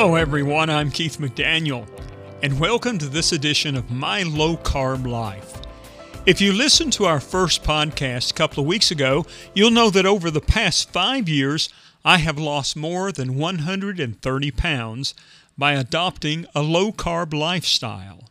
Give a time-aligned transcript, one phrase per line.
[0.00, 0.70] Hello, everyone.
[0.70, 1.84] I'm Keith McDaniel,
[2.40, 5.60] and welcome to this edition of My Low Carb Life.
[6.24, 10.06] If you listened to our first podcast a couple of weeks ago, you'll know that
[10.06, 11.68] over the past five years,
[12.04, 15.14] I have lost more than 130 pounds
[15.58, 18.30] by adopting a low carb lifestyle.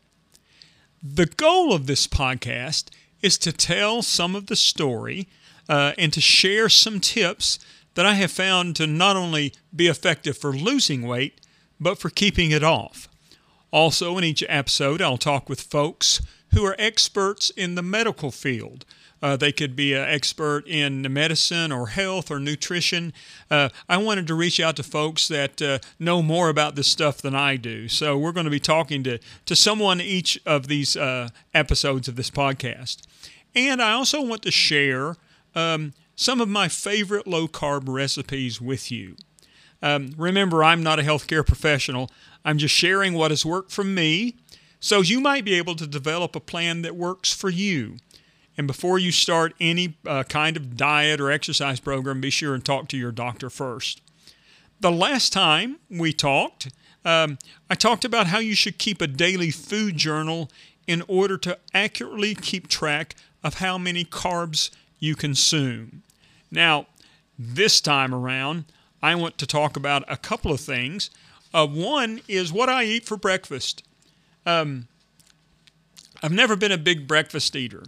[1.03, 2.85] The goal of this podcast
[3.21, 5.27] is to tell some of the story
[5.67, 7.59] uh, and to share some tips
[7.95, 11.41] that I have found to not only be effective for losing weight,
[11.79, 13.07] but for keeping it off.
[13.71, 16.21] Also, in each episode, I'll talk with folks
[16.53, 18.85] who are experts in the medical field.
[19.21, 23.11] Uh, they could be an expert in medicine or health or nutrition.
[23.49, 27.21] Uh, I wanted to reach out to folks that uh, know more about this stuff
[27.21, 27.87] than I do.
[27.87, 32.15] So we're going to be talking to, to someone each of these uh, episodes of
[32.15, 33.07] this podcast.
[33.55, 35.15] And I also want to share
[35.55, 39.15] um, some of my favorite low carb recipes with you.
[39.81, 42.09] Um, remember, I'm not a healthcare professional.
[42.43, 44.35] I'm just sharing what has worked for me
[44.79, 47.97] so you might be able to develop a plan that works for you.
[48.57, 52.63] And before you start any uh, kind of diet or exercise program, be sure and
[52.63, 54.01] talk to your doctor first.
[54.79, 56.71] The last time we talked,
[57.03, 57.37] um,
[57.69, 60.49] I talked about how you should keep a daily food journal
[60.87, 66.03] in order to accurately keep track of how many carbs you consume.
[66.51, 66.87] Now,
[67.37, 68.65] this time around,
[69.01, 71.09] I want to talk about a couple of things.
[71.53, 73.83] Uh, one is what I eat for breakfast.
[74.45, 74.87] Um,
[76.21, 77.83] I've never been a big breakfast eater,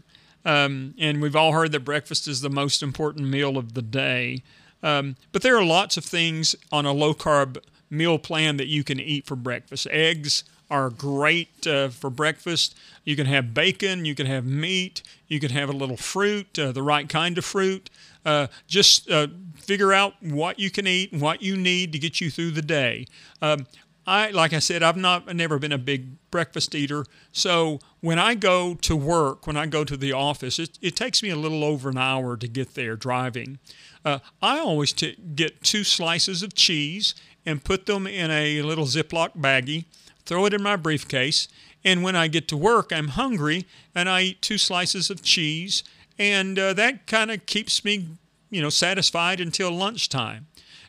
[0.45, 4.43] um, and we've all heard that breakfast is the most important meal of the day.
[4.81, 7.57] Um, but there are lots of things on a low carb
[7.89, 9.87] meal plan that you can eat for breakfast.
[9.89, 12.77] Eggs are great uh, for breakfast.
[13.03, 16.71] You can have bacon, you can have meat, you can have a little fruit, uh,
[16.71, 17.89] the right kind of fruit.
[18.25, 22.19] Uh, just uh, figure out what you can eat and what you need to get
[22.19, 23.05] you through the day.
[23.41, 23.65] Um,
[24.05, 27.05] I, like I said, I've not I've never been a big breakfast eater.
[27.31, 31.21] So when I go to work, when I go to the office, it, it takes
[31.21, 33.59] me a little over an hour to get there driving.
[34.03, 37.13] Uh, I always t- get two slices of cheese
[37.45, 39.85] and put them in a little Ziploc baggie,
[40.25, 41.47] throw it in my briefcase,
[41.83, 45.83] and when I get to work, I'm hungry and I eat two slices of cheese
[46.19, 48.09] and uh, that kind of keeps me,
[48.51, 50.47] you know, satisfied until lunchtime.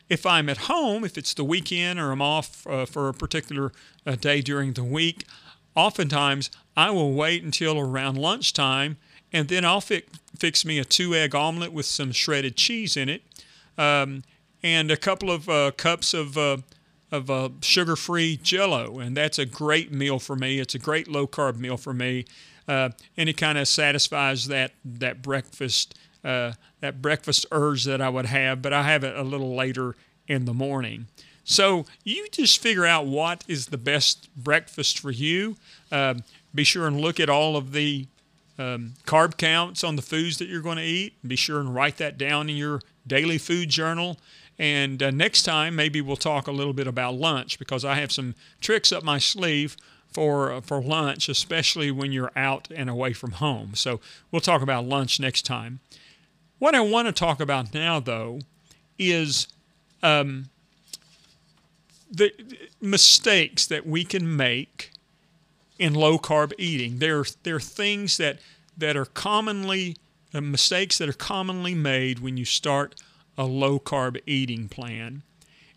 [0.09, 3.71] If I'm at home, if it's the weekend or I'm off uh, for a particular
[4.05, 5.25] uh, day during the week,
[5.73, 8.97] oftentimes I will wait until around lunchtime
[9.31, 10.03] and then I'll fi-
[10.37, 13.23] fix me a two egg omelet with some shredded cheese in it
[13.77, 14.23] um,
[14.61, 16.57] and a couple of uh, cups of uh,
[17.11, 20.59] of uh, sugar-free Jello, and that's a great meal for me.
[20.59, 22.23] It's a great low-carb meal for me
[22.67, 28.09] uh, and it kind of satisfies that that breakfast uh, that breakfast urge that I
[28.09, 29.95] would have, but I have it a little later
[30.27, 31.07] in the morning.
[31.43, 35.57] So you just figure out what is the best breakfast for you.
[35.91, 36.15] Uh,
[36.53, 38.07] be sure and look at all of the
[38.59, 41.13] um, carb counts on the foods that you're going to eat.
[41.27, 44.17] Be sure and write that down in your daily food journal.
[44.59, 48.11] And uh, next time, maybe we'll talk a little bit about lunch because I have
[48.11, 49.75] some tricks up my sleeve
[50.11, 53.75] for for lunch, especially when you're out and away from home.
[53.75, 53.99] So
[54.31, 55.79] we'll talk about lunch next time.
[56.59, 58.41] What I want to talk about now, though,
[58.99, 59.47] is
[60.03, 60.49] um,
[62.11, 62.31] the
[62.79, 64.91] mistakes that we can make
[65.79, 66.99] in low carb eating.
[66.99, 68.39] There, there are things that
[68.77, 69.97] that are commonly
[70.33, 72.95] uh, mistakes that are commonly made when you start
[73.37, 75.23] a low carb eating plan.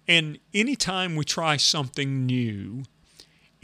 [0.06, 2.84] And anytime we try something new,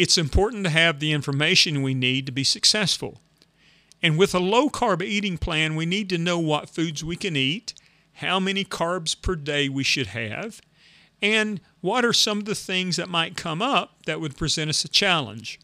[0.01, 3.21] it's important to have the information we need to be successful.
[4.03, 7.37] And with a low carb eating plan, we need to know what foods we can
[7.37, 7.75] eat,
[8.15, 10.63] how many carbs per day we should have,
[11.21, 14.87] and what are some of the things that might come up that would present us
[14.87, 15.61] a challenge.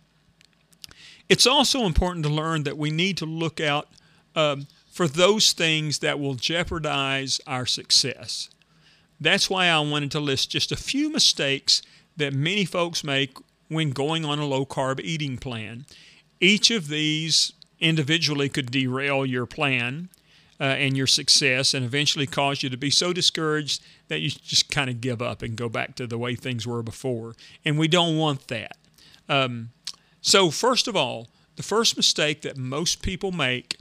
[1.31, 3.89] It's also important to learn that we need to look out
[4.35, 8.51] um, for those things that will jeopardize our success.
[9.19, 11.81] That's why I wanted to list just a few mistakes
[12.19, 15.87] that many folks make when going on a low carb eating plan.
[16.41, 20.09] Each of these individually could derail your plan
[20.61, 24.71] uh, and your success and eventually cause you to be so discouraged that you just
[24.71, 27.35] kind of give up and go back to the way things were before.
[27.65, 28.77] And we don't want that.
[29.29, 29.71] Um,
[30.21, 33.79] so, first of all, the first mistake that most people make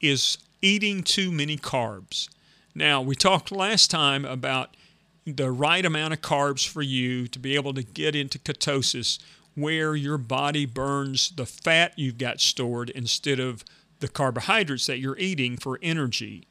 [0.00, 2.28] is eating too many carbs.
[2.74, 4.76] Now, we talked last time about
[5.26, 9.18] the right amount of carbs for you to be able to get into ketosis
[9.54, 13.64] where your body burns the fat you've got stored instead of
[14.00, 16.46] the carbohydrates that you're eating for energy.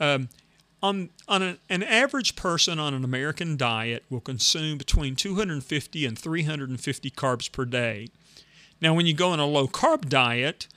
[0.00, 0.30] Um,
[0.82, 6.18] on, on an, an average person on an American diet will consume between 250 and
[6.18, 8.08] 350 carbs per day.
[8.80, 10.68] Now, when you go on a low carb diet,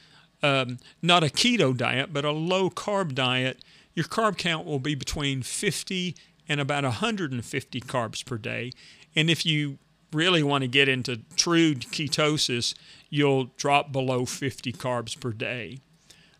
[0.43, 4.95] um, not a keto diet, but a low carb diet, your carb count will be
[4.95, 6.15] between 50
[6.51, 8.71] and about 150 carbs per day.
[9.15, 9.77] And if you
[10.11, 12.75] really want to get into true ketosis,
[13.09, 15.79] you'll drop below 50 carbs per day.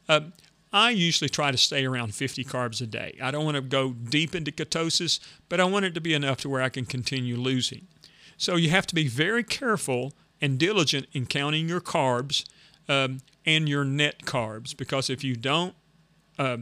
[0.10, 0.19] Uh,
[0.74, 3.18] I usually try to stay around 50 carbs a day.
[3.24, 6.40] I don't want to go deep into ketosis, but I want it to be enough
[6.40, 7.88] to where I can continue losing.
[8.36, 10.12] So you have to be very careful
[10.42, 12.44] and diligent in counting your carbs
[12.90, 15.74] um, and your net carbs because if you don't,
[16.38, 16.58] uh,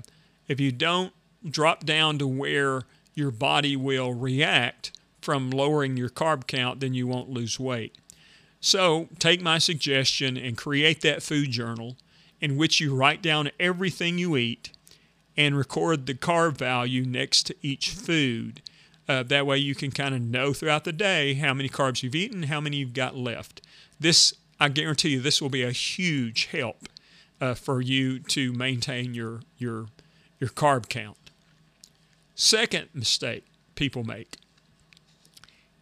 [0.48, 1.13] if you don't
[1.44, 2.84] drop down to where
[3.19, 7.95] your body will react from lowering your carb count, then you won't lose weight.
[8.62, 11.98] So take my suggestion and create that food journal
[12.42, 14.71] in which you write down everything you eat
[15.38, 18.62] and record the carb value next to each food.
[19.07, 22.15] Uh, that way you can kind of know throughout the day how many carbs you've
[22.15, 23.62] eaten, how many you've got left.
[24.00, 26.89] This, I guarantee you, this will be a huge help
[27.42, 29.88] uh, for you to maintain your, your,
[30.39, 31.28] your carb count.
[32.39, 33.44] Second mistake
[33.75, 34.38] people make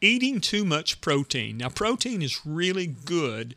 [0.01, 1.57] eating too much protein.
[1.57, 3.53] Now, protein is really good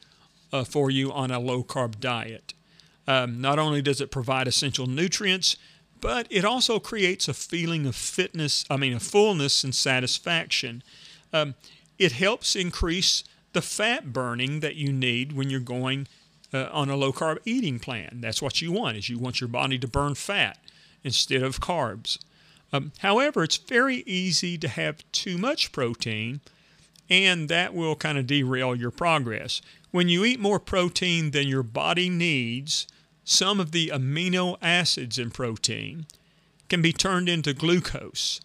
[0.53, 2.53] uh, for you on a low carb diet.
[3.09, 5.57] Um, not only does it provide essential nutrients,
[6.03, 10.83] but it also creates a feeling of fitness, I mean, a fullness and satisfaction.
[11.33, 11.55] Um,
[11.99, 13.25] it helps increase
[13.55, 16.07] the fat burning that you need when you're going
[16.53, 18.19] uh, on a low carb eating plan.
[18.21, 20.59] That's what you want is you want your body to burn fat
[21.03, 22.19] instead of carbs.
[22.73, 26.41] Um, however, it's very easy to have too much protein,
[27.09, 29.61] and that will kind of derail your progress.
[29.91, 32.87] When you eat more protein than your body needs,
[33.25, 36.07] some of the amino acids in protein
[36.69, 38.41] can be turned into glucose,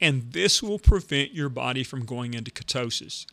[0.00, 3.26] and this will prevent your body from going into ketosis.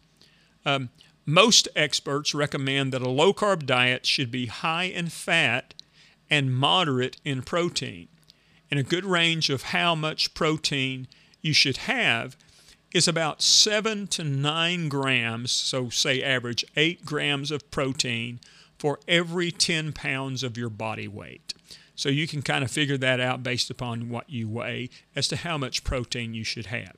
[0.65, 0.89] Um,
[1.25, 5.73] most experts recommend that a low carb diet should be high in fat
[6.29, 8.07] and moderate in protein.
[8.69, 11.07] And a good range of how much protein
[11.41, 12.35] you should have
[12.93, 18.39] is about 7 to 9 grams, so say average 8 grams of protein
[18.77, 21.53] for every 10 pounds of your body weight.
[21.95, 25.37] So you can kind of figure that out based upon what you weigh as to
[25.37, 26.95] how much protein you should have.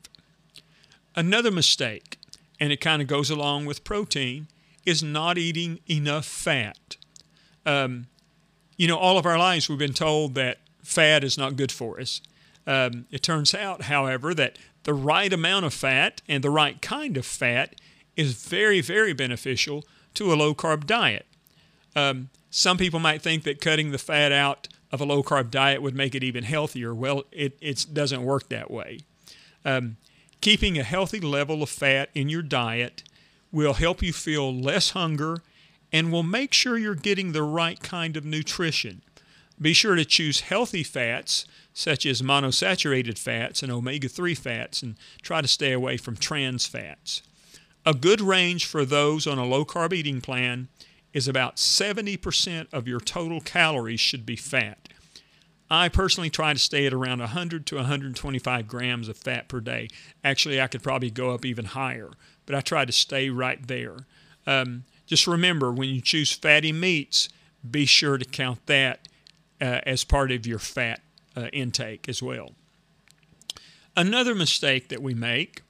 [1.15, 2.17] Another mistake,
[2.59, 4.47] and it kind of goes along with protein,
[4.85, 6.95] is not eating enough fat.
[7.65, 8.07] Um,
[8.77, 11.99] you know, all of our lives we've been told that fat is not good for
[11.99, 12.21] us.
[12.65, 17.17] Um, it turns out, however, that the right amount of fat and the right kind
[17.17, 17.75] of fat
[18.15, 21.25] is very, very beneficial to a low carb diet.
[21.95, 25.81] Um, some people might think that cutting the fat out of a low carb diet
[25.81, 26.95] would make it even healthier.
[26.95, 28.99] Well, it, it doesn't work that way.
[29.65, 29.97] Um,
[30.39, 33.03] keeping a healthy level of fat in your diet
[33.51, 35.43] will help you feel less hunger
[35.91, 39.01] and will make sure you're getting the right kind of nutrition.
[39.59, 44.95] Be sure to choose healthy fats such as monosaturated fats and omega 3 fats and
[45.21, 47.21] try to stay away from trans fats.
[47.85, 50.67] A good range for those on a low carb eating plan
[51.13, 54.89] is about 70% of your total calories should be fat.
[55.69, 59.89] I personally try to stay at around 100 to 125 grams of fat per day.
[60.23, 62.11] Actually, I could probably go up even higher,
[62.45, 63.97] but I try to stay right there.
[64.45, 67.29] Um, just remember when you choose fatty meats,
[67.69, 69.06] be sure to count that
[69.59, 71.01] uh, as part of your fat
[71.35, 72.51] uh, intake as well.
[73.95, 75.61] Another mistake that we make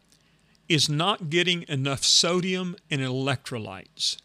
[0.67, 4.17] is not getting enough sodium and electrolytes.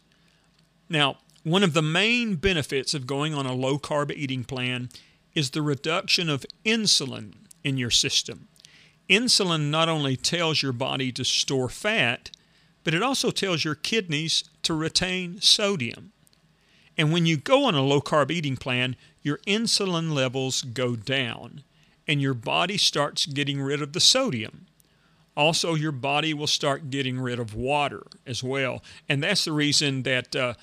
[0.89, 4.89] Now, one of the main benefits of going on a low carb eating plan
[5.33, 8.47] is the reduction of insulin in your system.
[9.09, 12.29] Insulin not only tells your body to store fat,
[12.83, 16.11] but it also tells your kidneys to retain sodium.
[16.97, 21.63] And when you go on a low carb eating plan, your insulin levels go down
[22.07, 24.67] and your body starts getting rid of the sodium.
[25.35, 28.83] Also, your body will start getting rid of water as well.
[29.09, 30.53] And that's the reason that uh,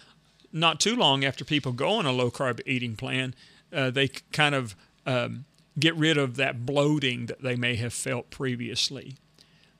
[0.53, 3.35] not too long after people go on a low carb eating plan,
[3.73, 4.77] uh, they kind of
[5.07, 5.45] um,
[5.79, 9.17] get rid of that bloating that they may have felt previously.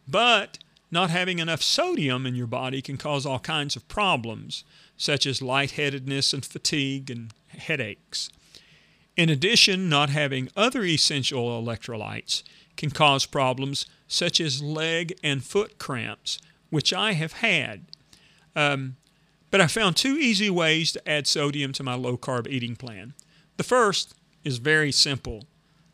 [0.09, 0.59] But
[0.91, 4.65] not having enough sodium in your body can cause all kinds of problems,
[4.97, 8.29] such as lightheadedness and fatigue and headaches.
[9.17, 12.43] In addition, not having other essential electrolytes
[12.77, 16.39] can cause problems such as leg and foot cramps,
[16.71, 17.85] which I have had.
[18.57, 18.97] Um,
[19.51, 23.15] but I found two easy ways to add sodium to my low carb eating plan.
[23.57, 24.15] The first
[24.45, 25.45] is very simple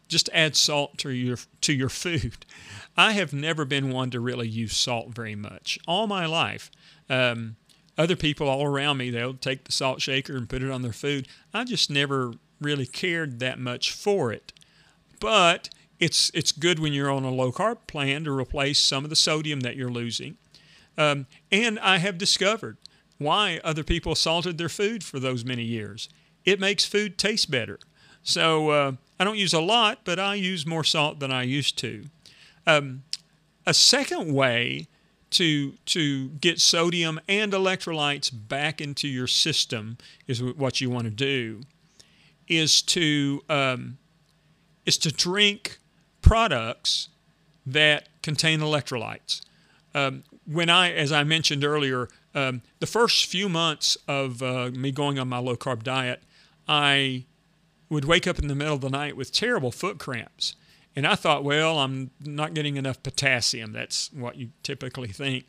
[0.08, 2.46] just add salt to your to your food.
[2.96, 6.70] I have never been one to really use salt very much all my life.
[7.10, 7.56] Um,
[7.98, 10.92] other people all around me, they'll take the salt shaker and put it on their
[10.92, 11.28] food.
[11.54, 14.52] I just never really cared that much for it.
[15.20, 19.10] But it's it's good when you're on a low carb plan to replace some of
[19.10, 20.36] the sodium that you're losing.
[20.98, 22.78] Um, and I have discovered
[23.18, 26.08] why other people salted their food for those many years.
[26.44, 27.78] It makes food taste better.
[28.22, 31.78] So uh, I don't use a lot, but I use more salt than I used
[31.78, 32.04] to.
[32.66, 33.04] Um,
[33.66, 34.88] a second way
[35.30, 41.10] to to get sodium and electrolytes back into your system is what you want to
[41.10, 41.62] do.
[42.48, 43.98] Is to um,
[44.84, 45.78] is to drink
[46.22, 47.08] products
[47.66, 49.42] that contain electrolytes.
[49.94, 54.92] Um, when I, as I mentioned earlier, um, the first few months of uh, me
[54.92, 56.22] going on my low carb diet,
[56.68, 57.24] I
[57.88, 60.54] would wake up in the middle of the night with terrible foot cramps.
[60.94, 63.72] And I thought, well, I'm not getting enough potassium.
[63.72, 65.44] That's what you typically think.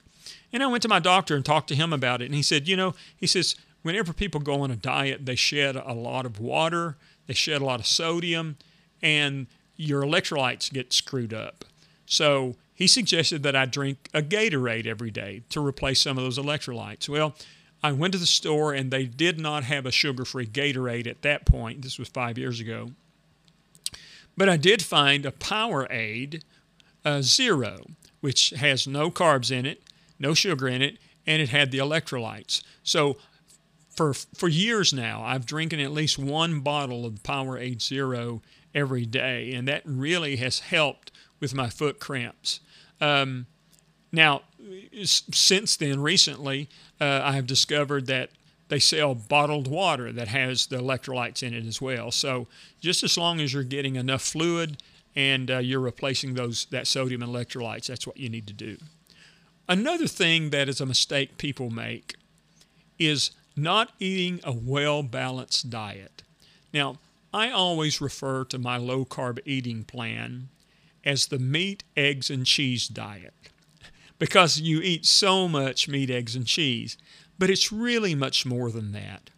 [0.51, 2.25] And I went to my doctor and talked to him about it.
[2.25, 3.55] And he said, you know, he says,
[3.87, 7.65] whenever people go on a diet, they shed a lot of water, they shed a
[7.65, 8.57] lot of sodium,
[9.01, 11.63] and your electrolytes get screwed up.
[12.05, 16.37] So he suggested that I drink a Gatorade every day to replace some of those
[16.37, 17.07] electrolytes.
[17.07, 17.33] Well,
[17.81, 21.21] I went to the store and they did not have a sugar free Gatorade at
[21.21, 21.81] that point.
[21.81, 22.91] This was five years ago.
[24.35, 26.43] But I did find a Powerade
[27.05, 27.85] uh, Zero,
[28.19, 29.81] which has no carbs in it,
[30.19, 32.63] no sugar in it, and it had the electrolytes.
[32.83, 33.17] So
[33.97, 38.41] for for years now, I've drinking at least one bottle of Powerade Zero
[38.73, 42.59] every day, and that really has helped with my foot cramps.
[43.01, 43.47] Um,
[44.11, 44.43] now,
[45.01, 46.69] since then, recently,
[47.01, 48.29] uh, I have discovered that
[48.69, 52.11] they sell bottled water that has the electrolytes in it as well.
[52.11, 52.47] So,
[52.79, 54.81] just as long as you're getting enough fluid
[55.15, 58.77] and uh, you're replacing those that sodium and electrolytes, that's what you need to do.
[59.67, 62.15] Another thing that is a mistake people make
[62.99, 66.23] is not eating a well balanced diet.
[66.73, 66.97] Now,
[67.33, 70.49] I always refer to my low carb eating plan
[71.03, 73.33] as the meat, eggs, and cheese diet
[74.19, 76.97] because you eat so much meat, eggs, and cheese.
[77.39, 79.29] But it's really much more than that.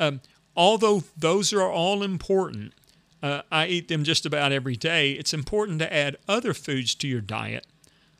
[0.00, 0.20] Um,
[0.56, 2.72] although those are all important,
[3.22, 5.12] uh, I eat them just about every day.
[5.12, 7.66] It's important to add other foods to your diet,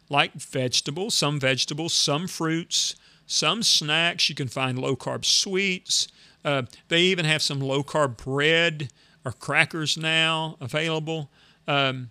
[0.08, 4.28] like vegetables, some vegetables, some fruits, some snacks.
[4.28, 6.08] You can find low carb sweets.
[6.44, 8.90] Uh, they even have some low carb bread
[9.24, 11.30] or crackers now available.
[11.66, 12.10] Um,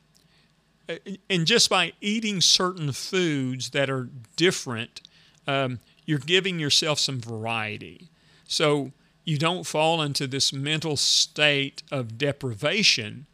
[1.30, 5.02] and just by eating certain foods that are different,
[5.48, 8.10] um, you're giving yourself some variety.
[8.48, 8.92] So
[9.24, 13.28] you don't fall into this mental state of deprivation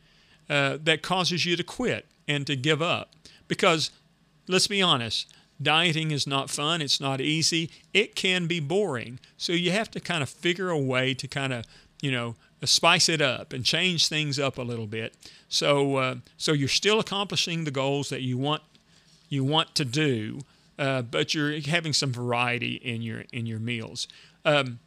[0.49, 3.13] uh, that causes you to quit and to give up.
[3.47, 3.89] Because
[4.47, 5.31] let's be honest,
[5.61, 9.19] dieting is not fun, it's not easy, it can be boring.
[9.37, 11.65] So you have to kind of figure a way to kind of,
[12.01, 15.15] you know, spice it up and change things up a little bit.
[15.47, 18.63] So uh, so you're still accomplishing the goals that you want
[19.29, 20.41] you want to do,
[20.77, 24.07] uh, but you're having some variety in your in your meals.
[24.45, 24.79] Um,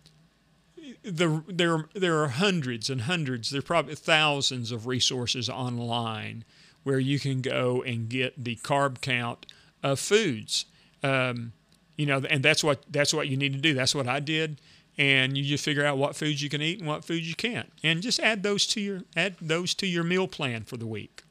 [1.03, 3.51] the, there there are hundreds and hundreds.
[3.51, 6.45] There are probably thousands of resources online
[6.83, 9.47] where you can go and get the carb count
[9.83, 10.67] of foods.
[11.03, 11.53] Um,
[11.97, 13.75] you know, and that's what that's what you need to do.
[13.75, 14.61] That's what I did
[14.99, 17.73] and you just figure out what foods you can eat and what foods you can't
[17.83, 21.23] and just add those to your add those to your meal plan for the week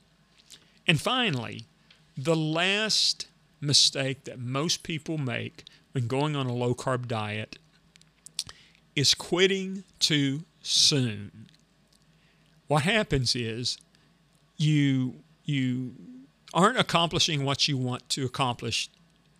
[0.87, 1.65] and finally
[2.17, 3.27] the last
[3.59, 7.57] mistake that most people make when going on a low carb diet
[8.95, 11.47] is quitting too soon
[12.67, 13.77] what happens is
[14.57, 15.15] you
[15.45, 15.93] you
[16.53, 18.89] aren't accomplishing what you want to accomplish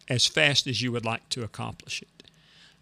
[0.08, 2.22] as fast as you would like to accomplish it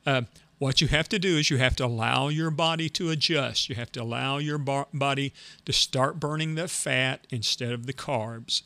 [0.06, 0.22] uh,
[0.60, 3.70] what you have to do is you have to allow your body to adjust.
[3.70, 5.34] You have to allow your body
[5.66, 8.62] to start burning the fat instead of the carbs.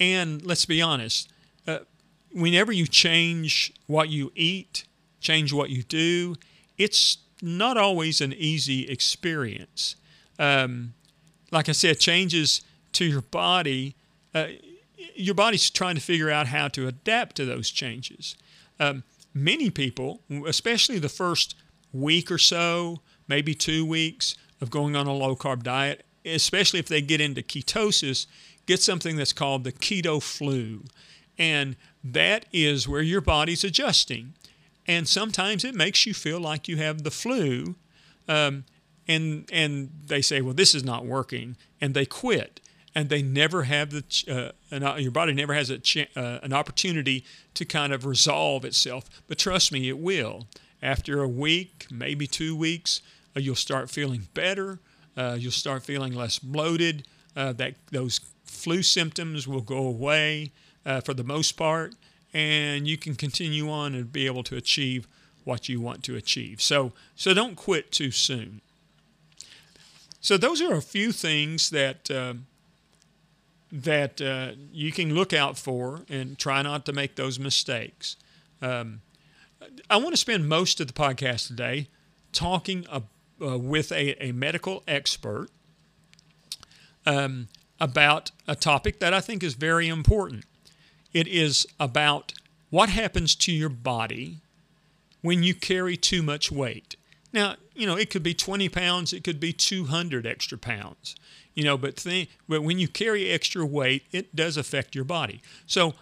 [0.00, 1.30] And let's be honest,
[1.66, 1.80] uh,
[2.32, 4.84] whenever you change what you eat,
[5.20, 6.36] change what you do,
[6.78, 9.96] it's not always an easy experience.
[10.38, 10.94] Um,
[11.50, 12.62] like I said, changes
[12.92, 13.96] to your body,
[14.34, 14.46] uh,
[15.14, 18.36] your body's trying to figure out how to adapt to those changes.
[18.80, 21.54] Um, many people, especially the first
[21.92, 26.88] week or so, maybe two weeks of going on a low carb diet, especially if
[26.88, 28.26] they get into ketosis,
[28.66, 30.84] get something that's called the keto flu.
[31.38, 34.34] And that is where your body's adjusting.
[34.86, 37.76] And sometimes it makes you feel like you have the flu.
[38.28, 38.64] Um,
[39.06, 41.56] and, and they say, well, this is not working.
[41.80, 42.60] And they quit.
[42.94, 46.38] And they never have the uh, an, uh, your body never has a ch- uh,
[46.42, 49.04] an opportunity to kind of resolve itself.
[49.26, 50.46] But trust me, it will.
[50.82, 53.02] After a week, maybe two weeks,
[53.36, 54.78] uh, you'll start feeling better.
[55.16, 57.06] Uh, you'll start feeling less bloated.
[57.36, 60.50] Uh, that those flu symptoms will go away
[61.04, 61.94] for the most part,
[62.32, 65.06] and you can continue on and be able to achieve
[65.44, 66.62] what you want to achieve.
[66.62, 68.60] So so don't quit too soon.
[70.20, 72.34] So those are a few things that uh,
[73.70, 78.16] that uh, you can look out for and try not to make those mistakes.
[78.62, 79.00] Um,
[79.90, 81.88] I want to spend most of the podcast today
[82.32, 83.00] talking uh,
[83.58, 85.48] with a, a, medical expert
[87.06, 87.48] um,
[87.80, 90.44] about a topic that I think is very important.
[91.12, 92.32] It is about
[92.70, 94.38] what happens to your body
[95.22, 96.96] when you carry too much weight.
[97.32, 101.14] Now, you know, it could be 20 pounds, it could be 200 extra pounds,
[101.58, 105.42] you know, but, think, but when you carry extra weight, it does affect your body.
[105.66, 105.94] So,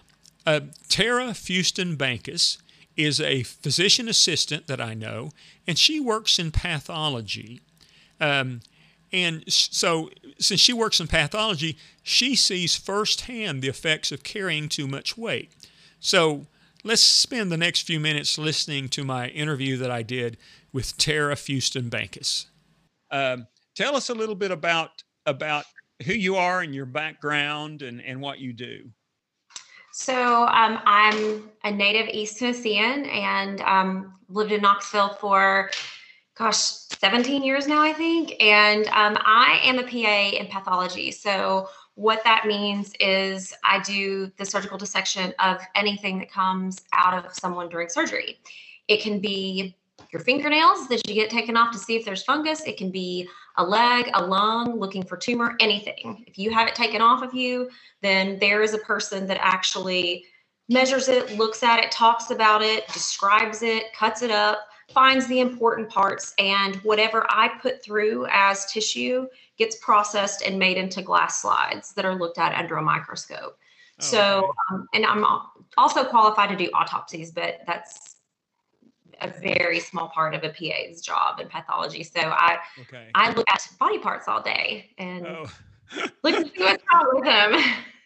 [0.45, 0.61] uh,
[0.91, 2.59] Tara Fuston Bankus
[2.95, 5.31] is a physician assistant that I know,
[5.67, 7.63] and she works in pathology.
[8.21, 8.61] Um,
[9.11, 14.87] and so, since she works in pathology, she sees firsthand the effects of carrying too
[14.87, 15.53] much weight.
[16.01, 16.49] So,
[16.85, 20.37] let's spend the next few minutes listening to my interview that I did
[20.71, 22.45] with Tara Fuston Bankus.
[23.11, 25.65] Um, tell us a little bit about about
[26.05, 28.91] who you are and your background and, and what you do.
[29.93, 35.71] So um, I'm a native East Tennessean and um, lived in Knoxville for,
[36.37, 36.59] gosh,
[37.01, 38.35] 17 years now, I think.
[38.43, 41.11] And um, I am a PA in pathology.
[41.11, 47.25] So what that means is I do the surgical dissection of anything that comes out
[47.25, 48.39] of someone during surgery.
[48.89, 49.75] It can be
[50.13, 52.63] your fingernails that you get taken off to see if there's fungus.
[52.67, 53.27] It can be
[53.59, 56.25] a leg, a lung, looking for tumor, anything.
[56.27, 57.71] If you have it taken off of you,
[58.03, 60.25] then there is a person that actually
[60.69, 65.41] measures it, looks at it, talks about it, describes it, cuts it up, finds the
[65.41, 69.27] important parts, and whatever I put through as tissue
[69.59, 73.59] gets processed and made into glass slides that are looked at under a microscope.
[73.59, 74.49] Oh, so, okay.
[74.73, 75.25] um, and I'm
[75.79, 78.16] also qualified to do autopsies, but that's
[79.21, 82.03] a very small part of a PA's job in pathology.
[82.03, 83.11] So I okay.
[83.15, 85.47] I look at body parts all day and oh.
[86.23, 87.61] look at what's wrong with them.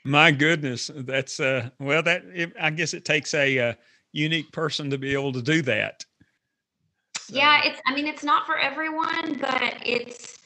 [0.05, 3.75] My goodness, that's uh well that it, I guess it takes a uh,
[4.13, 6.05] unique person to be able to do that.
[7.19, 7.37] So.
[7.37, 10.39] Yeah, it's I mean it's not for everyone, but it's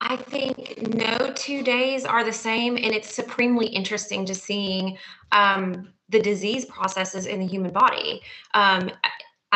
[0.00, 4.98] I think no two days are the same, and it's supremely interesting to seeing
[5.32, 8.20] um, the disease processes in the human body.
[8.54, 8.90] Um,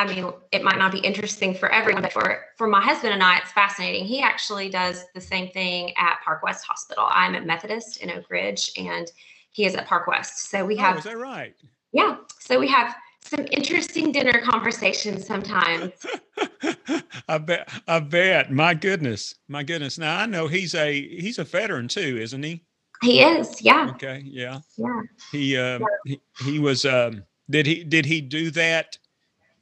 [0.01, 3.23] I mean, it might not be interesting for everyone, but for for my husband and
[3.23, 4.07] I, it's fascinating.
[4.07, 7.05] He actually does the same thing at Park West Hospital.
[7.11, 9.11] I'm at Methodist in Oak Ridge, and
[9.51, 10.49] he is at Park West.
[10.51, 10.97] So we have.
[10.97, 11.55] Oh, is that right?
[11.93, 12.17] Yeah.
[12.39, 15.93] So we have some interesting dinner conversations sometimes.
[17.29, 17.69] I bet.
[17.87, 18.51] I bet.
[18.51, 19.35] My goodness.
[19.49, 19.99] My goodness.
[19.99, 22.65] Now I know he's a he's a veteran too, isn't he?
[23.03, 23.61] He is.
[23.61, 23.91] Yeah.
[23.91, 24.23] Okay.
[24.25, 24.61] Yeah.
[24.79, 25.03] Yeah.
[25.31, 25.87] He uh, yeah.
[26.07, 28.97] he, he was um did he did he do that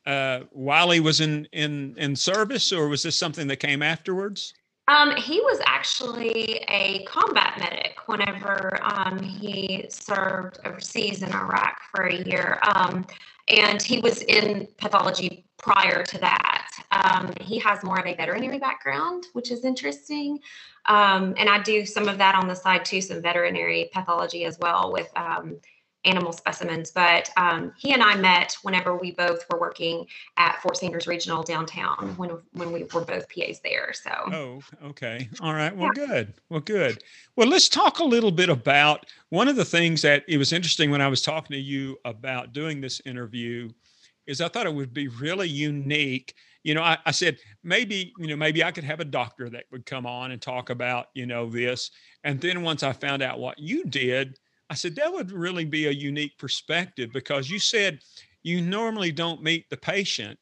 [0.08, 4.54] uh, while he was in in in service, or was this something that came afterwards?
[4.88, 12.06] Um, he was actually a combat medic whenever um, he served overseas in Iraq for
[12.06, 12.58] a year.
[12.74, 13.06] Um,
[13.48, 16.68] and he was in pathology prior to that.
[16.90, 20.38] Um, he has more of a veterinary background, which is interesting.
[20.86, 24.58] Um, and I do some of that on the side too, some veterinary pathology as
[24.58, 25.58] well with um,
[26.04, 26.90] animal specimens.
[26.90, 30.06] But um, he and I met whenever we both were working
[30.36, 33.92] at Fort Sanders Regional downtown when when we were both PAs there.
[33.92, 34.10] So.
[34.10, 35.28] Oh, okay.
[35.40, 35.74] All right.
[35.74, 36.06] Well, yeah.
[36.06, 36.34] good.
[36.48, 37.02] Well, good.
[37.36, 40.90] Well, let's talk a little bit about one of the things that it was interesting
[40.90, 43.70] when I was talking to you about doing this interview.
[44.26, 46.34] Is I thought it would be really unique
[46.64, 49.64] you know, I, I, said maybe, you know, maybe I could have a doctor that
[49.70, 51.90] would come on and talk about, you know, this.
[52.24, 54.38] And then once I found out what you did,
[54.70, 58.00] I said, that would really be a unique perspective because you said
[58.42, 60.38] you normally don't meet the patient,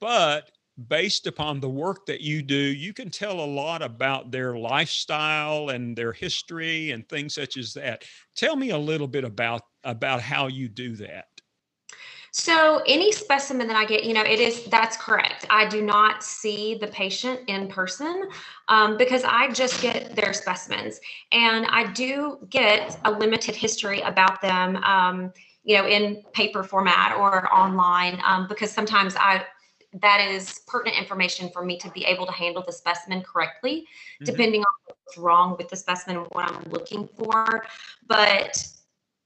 [0.00, 0.50] but
[0.88, 5.68] based upon the work that you do, you can tell a lot about their lifestyle
[5.68, 8.04] and their history and things such as that.
[8.34, 11.26] Tell me a little bit about about how you do that.
[12.32, 15.46] So any specimen that I get, you know, it is that's correct.
[15.50, 18.28] I do not see the patient in person
[18.68, 21.00] um, because I just get their specimens,
[21.32, 25.32] and I do get a limited history about them, um,
[25.64, 29.44] you know, in paper format or online um, because sometimes I
[29.94, 33.88] that is pertinent information for me to be able to handle the specimen correctly,
[34.20, 34.26] Mhm.
[34.26, 37.66] depending on what's wrong with the specimen and what I'm looking for.
[38.06, 38.64] But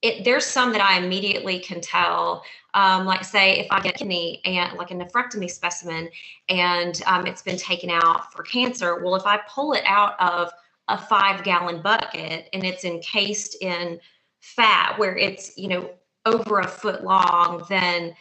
[0.05, 2.45] it, there's some that I immediately can tell.
[2.75, 6.11] Um, like say if I get a kidney and like a nephrectomy specimen
[6.49, 10.53] and um, it's been taken out for cancer, well, if I pull it out of
[10.89, 13.99] a five gallon bucket and it's encased in
[14.41, 15.91] fat where it's you know
[16.27, 18.15] over a foot long, then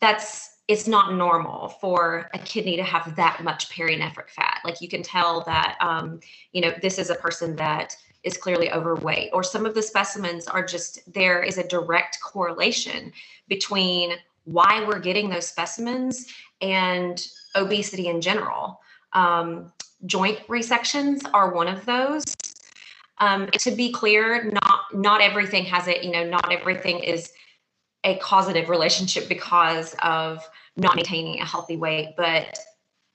[0.00, 4.60] that's it's not normal for a kidney to have that much perinephric fat.
[4.64, 6.20] Like you can tell that um,
[6.52, 10.46] you know this is a person that is clearly overweight, or some of the specimens
[10.46, 13.12] are just there is a direct correlation
[13.48, 14.12] between
[14.44, 16.26] why we're getting those specimens
[16.60, 18.80] and obesity in general.
[19.12, 19.72] Um,
[20.06, 22.24] joint resections are one of those.
[23.18, 26.02] Um, to be clear, not not everything has it.
[26.02, 27.32] You know, not everything is
[28.04, 32.58] a causative relationship because of not maintaining a healthy weight, but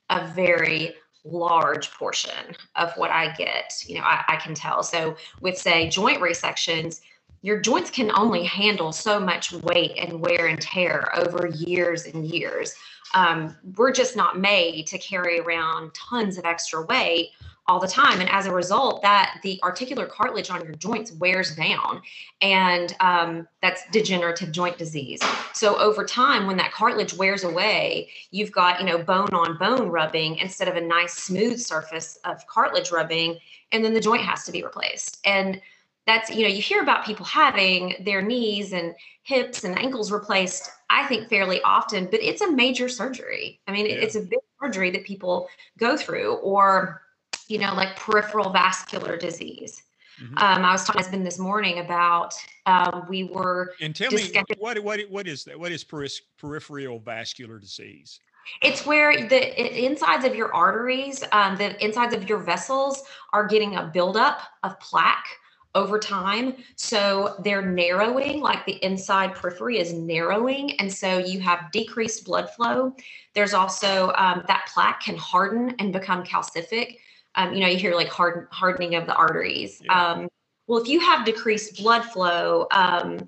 [0.10, 0.94] a very
[1.26, 4.84] large portion of what I get, you know, I, I can tell.
[4.84, 7.02] So with say joint resections,
[7.42, 12.26] your joints can only handle so much weight and wear and tear over years and
[12.26, 12.76] years.
[13.14, 17.30] Um, we're just not made to carry around tons of extra weight
[17.68, 18.20] all the time.
[18.22, 22.02] And as a result that the articular cartilage on your joints wears down
[22.42, 25.22] and um, that's degenerative joint disease.
[25.54, 29.90] So over time when that cartilage wears away you've got you know bone on bone
[29.90, 33.40] rubbing instead of a nice smooth surface of cartilage rubbing
[33.72, 35.20] and then the joint has to be replaced.
[35.26, 35.60] And
[36.06, 40.70] that's you know you hear about people having their knees and hips and ankles replaced
[40.92, 43.60] i think fairly often but it's a major surgery.
[43.68, 43.96] I mean Yeah.
[43.96, 45.48] it's a big surgery that people
[45.80, 47.02] go through or
[47.48, 49.84] you know, like peripheral vascular disease.
[50.22, 50.42] Mhm.
[50.42, 52.34] Um, I was talking to my husband this morning about
[52.66, 53.74] um, we were.
[53.82, 55.60] And tell Just me what what what is that?
[55.60, 58.20] What is peris- peripheral vascular disease?
[58.62, 63.04] It's where the insides of your arteries, um, the insides of your vessels
[63.34, 65.28] are getting a buildup of plaque
[65.74, 66.56] over time.
[66.76, 70.80] So they're narrowing, like the inside periphery is narrowing.
[70.80, 72.96] And so you have decreased blood flow.
[73.34, 77.00] There's also um, that plaque can harden and become calcific.
[77.36, 79.82] Um, you know, you hear like hard, hardening of the arteries.
[79.84, 80.12] Yeah.
[80.12, 80.30] Um,
[80.68, 83.28] well, if you have decreased blood flow, um,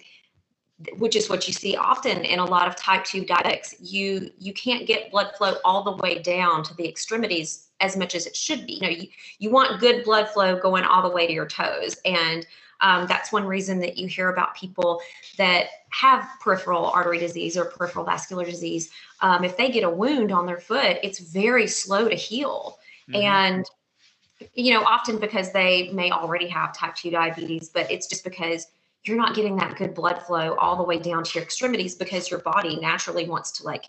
[0.97, 4.53] which is what you see often in a lot of type 2 diabetics you you
[4.53, 8.35] can't get blood flow all the way down to the extremities as much as it
[8.35, 9.07] should be you know you,
[9.39, 12.45] you want good blood flow going all the way to your toes and
[12.79, 15.01] um, that's one reason that you hear about people
[15.39, 18.91] that have peripheral artery disease or peripheral vascular disease
[19.21, 22.77] um, if they get a wound on their foot it's very slow to heal
[23.09, 23.23] Mhm.
[23.23, 23.65] and
[24.53, 28.67] you know often because they may already have type 2 diabetes but it's just because
[29.03, 32.29] you're not getting that good blood flow all the way down to your extremities because
[32.29, 33.85] your body naturally wants to like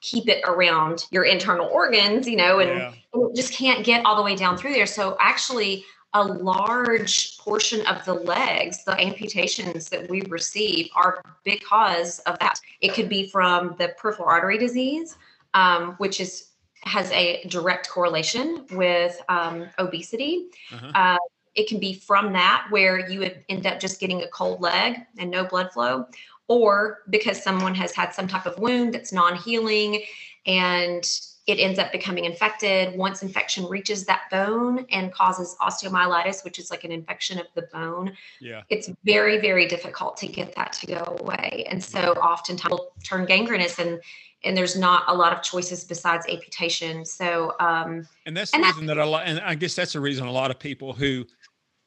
[0.00, 2.92] keep it around your internal organs you know and, Yeah.
[3.12, 5.84] and it just can't get all the way down through there so actually
[6.14, 12.58] a large portion of the legs the amputations that we receive are because of that
[12.80, 15.16] it could be from the peripheral artery disease
[15.54, 16.49] um, which is
[16.82, 20.46] has a direct correlation with um, obesity.
[20.72, 20.92] Uh-huh.
[20.94, 21.18] Uh,
[21.54, 24.98] it can be from that where you would end up just getting a cold leg
[25.18, 26.06] and no blood flow,
[26.48, 30.02] or because someone has had some type of wound that's non healing
[30.46, 32.96] and it ends up becoming infected.
[32.96, 37.62] Once infection reaches that bone and causes osteomyelitis, which is like an infection of the
[37.72, 38.62] bone, Yeah.
[38.70, 41.66] it's very, very difficult to get that to go away.
[41.68, 44.00] And so oftentimes will turn gangrenous and
[44.42, 47.04] and there's not a lot of choices besides amputation.
[47.04, 49.92] So um, And that's the And that- reason that a lot, and I guess that's
[49.92, 51.26] the reason a lot of people who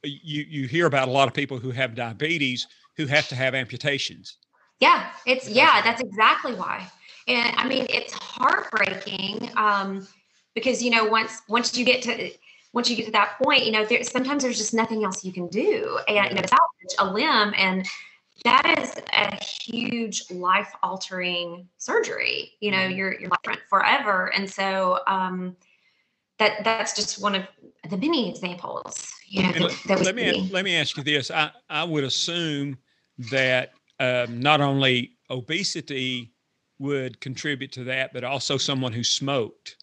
[0.03, 3.55] you you hear about a lot of people who have diabetes who have to have
[3.55, 4.37] amputations.
[4.79, 6.87] yeah, it's yeah, that's exactly why.
[7.27, 10.07] And I mean, it's heartbreaking um,
[10.55, 12.31] because you know once once you get to
[12.73, 15.31] once you get to that point, you know, there sometimes there's just nothing else you
[15.31, 17.87] can do, and you know, salvage a limb, and
[18.43, 22.53] that is a huge life altering surgery.
[22.59, 22.97] You know, Mhm.
[22.97, 25.55] you're you're different forever, and so um,
[26.39, 27.47] that that's just one of
[27.89, 29.11] the many examples.
[29.27, 30.49] You know, that, that let me see.
[30.51, 32.77] let me ask you this: I I would assume
[33.31, 36.32] that um, not only obesity
[36.79, 39.77] would contribute to that, but also someone who smoked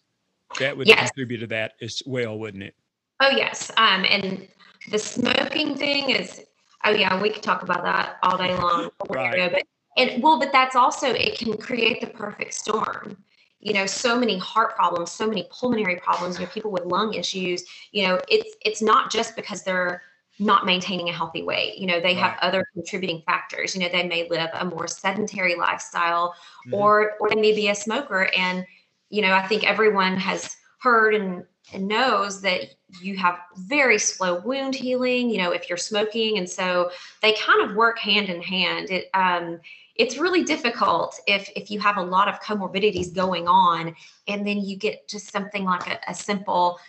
[0.59, 0.99] that would Yes.
[0.99, 2.75] contribute to that as well, wouldn't it?
[3.19, 4.47] Oh yes, um, and
[4.89, 6.45] the smoking thing is.
[6.83, 8.89] Oh yeah, we could talk about that all day long.
[9.09, 9.37] Right.
[9.37, 9.63] You know, But
[9.97, 13.17] and well, but that's also it can create the perfect storm.
[13.59, 16.39] You know, so many heart problems, so many pulmonary problems.
[16.39, 17.63] You know, people with lung issues.
[17.91, 20.01] You know, it's it's not just because they're
[20.39, 21.77] not maintaining a healthy weight.
[21.77, 23.75] You know, they have other contributing factors.
[23.75, 26.33] You know, they may live a more sedentary lifestyle,
[26.67, 26.73] Mhm.
[26.73, 28.65] or or they may be a smoker and
[29.09, 32.61] you know, I think everyone has heard and, and knows that
[33.01, 36.37] you have very slow wound healing, you know, if you're smoking.
[36.37, 36.91] And so
[37.21, 38.89] they kind of work hand in hand.
[38.89, 39.59] It, um,
[39.95, 43.93] it's really difficult if if you have a lot of comorbidities going on
[44.27, 46.79] and then you get just something like a, a simple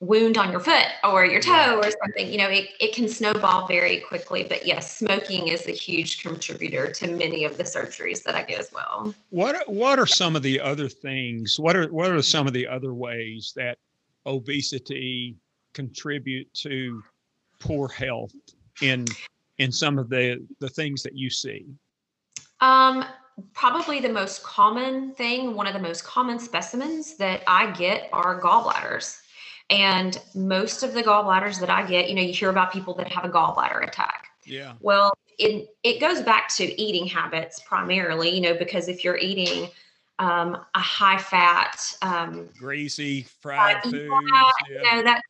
[0.00, 3.66] wound on your foot or your toe or something you know it, it can snowball
[3.66, 8.34] very quickly but yes smoking is a huge contributor to many of the surgeries that
[8.34, 9.14] i get as well.
[9.30, 12.66] What what are some of the other things what are what are some of the
[12.66, 13.78] other ways that
[14.26, 15.36] obesity
[15.72, 17.02] contribute to
[17.60, 18.34] poor health
[18.82, 19.06] in
[19.58, 21.66] in some of the the things that you see?
[22.60, 23.04] Um
[23.52, 28.40] probably the most common thing one of the most common specimens that i get are
[28.40, 29.18] gallbladders
[29.70, 33.10] and most of the gallbladders that I get, you know, you hear about people that
[33.10, 34.26] have a gallbladder attack.
[34.44, 34.74] Yeah.
[34.80, 39.68] Well, it it goes back to eating habits primarily, you know, because if you're eating
[40.18, 44.50] um, a high fat, um, greasy fried food, yeah.
[44.68, 45.22] you know that,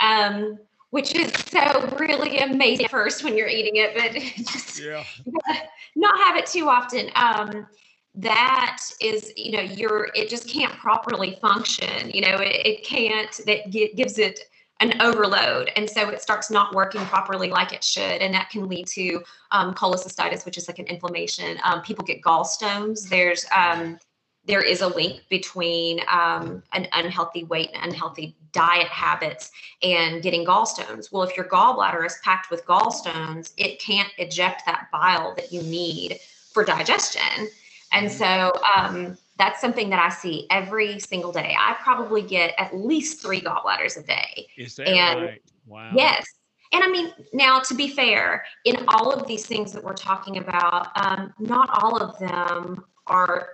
[0.00, 0.58] um,
[0.90, 4.12] which is so really amazing first when you're eating it, but
[4.52, 5.04] just yeah.
[5.96, 7.10] not have it too often.
[7.14, 7.66] Um,
[8.14, 13.40] that is you know you're it just can't properly function you know it, it can't
[13.46, 14.40] that gives it
[14.82, 18.68] an overload and so it starts not working properly like it should and that can
[18.68, 19.22] lead to
[19.52, 21.56] um, cholecystitis which is like an inflammation.
[21.62, 23.08] Um, people get gallstones.
[23.08, 23.98] There's um,
[24.44, 29.52] there is a link between um, an unhealthy weight and unhealthy diet habits
[29.84, 31.12] and getting gallstones.
[31.12, 35.62] Well if your gallbladder is packed with gallstones it can't eject that bile that you
[35.62, 36.18] need
[36.52, 37.48] for digestion
[37.92, 41.54] and so um, that's something that I see every single day.
[41.58, 44.48] I probably get at least three gallbladders a day.
[44.56, 45.42] Is that and right?
[45.66, 45.92] Wow.
[45.94, 46.26] Yes.
[46.72, 50.38] And I mean, now to be fair, in all of these things that we're talking
[50.38, 53.50] about, um, not all of them are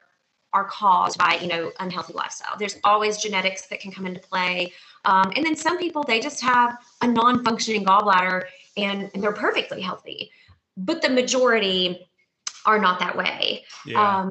[0.55, 2.57] are caused by you know unhealthy lifestyle.
[2.59, 4.73] There's always genetics that can come into play,
[5.05, 8.45] um, and then some people they just have a non-functioning gallbladder
[8.77, 10.31] and, and they're perfectly healthy.
[10.77, 12.08] But the majority
[12.69, 13.65] are not that way.
[13.87, 13.99] Yeah.
[14.03, 14.31] Um,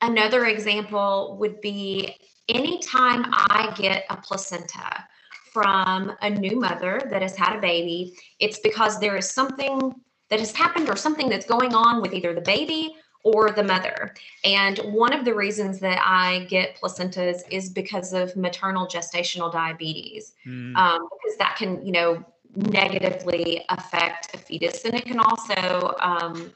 [0.00, 2.16] another example would be
[2.48, 5.04] anytime I get a placenta
[5.52, 9.94] from a new mother that has had a baby, it's because there is something
[10.30, 14.14] that has happened or something that's going on with either the baby or the mother.
[14.44, 20.32] And one of the reasons that I get placentas is because of maternal gestational diabetes,
[20.46, 20.74] mm.
[20.76, 22.24] um, because that can, you know,
[22.56, 26.52] negatively affect a fetus, and it can also um,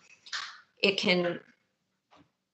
[0.83, 1.41] it can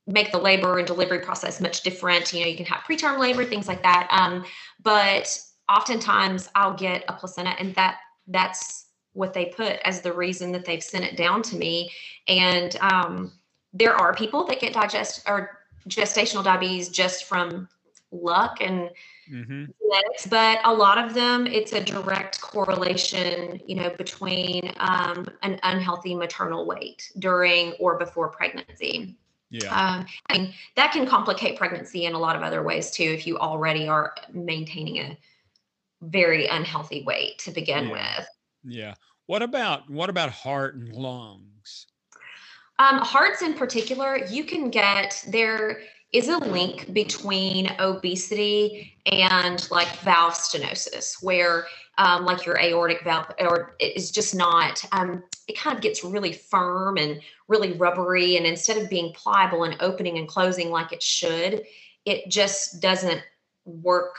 [0.06, 2.32] make the labor and delivery process much different.
[2.32, 4.06] You know, you can have preterm labor, things like that.
[4.10, 4.44] Um,
[4.82, 10.52] but oftentimes I'll get a placenta and that that's what they put as the reason
[10.52, 11.90] that they've sent it down to me.
[12.28, 13.32] And um,
[13.72, 17.68] there are people that get digest or gestational diabetes just from
[18.14, 18.90] luck and
[19.30, 19.64] mm-hmm.
[19.80, 25.58] genetics, but a lot of them, it's a direct correlation, you know, between um, an
[25.62, 29.16] unhealthy maternal weight during or before pregnancy.
[29.50, 29.68] Yeah.
[29.68, 33.26] Um, I mean, that can complicate pregnancy in a lot of other ways too, if
[33.26, 35.18] you already are maintaining a
[36.02, 37.92] very unhealthy weight to begin yeah.
[37.92, 38.28] with.
[38.64, 38.94] Yeah.
[39.26, 41.86] What about what about heart and lungs?
[42.78, 45.80] Um, hearts in particular, you can get there
[46.14, 51.66] is a link between obesity and like valve stenosis, where
[51.98, 56.32] um, like your aortic valve or is just not um, it kind of gets really
[56.32, 61.02] firm and really rubbery and instead of being pliable and opening and closing like it
[61.02, 61.64] should
[62.04, 63.20] it just doesn't
[63.64, 64.16] work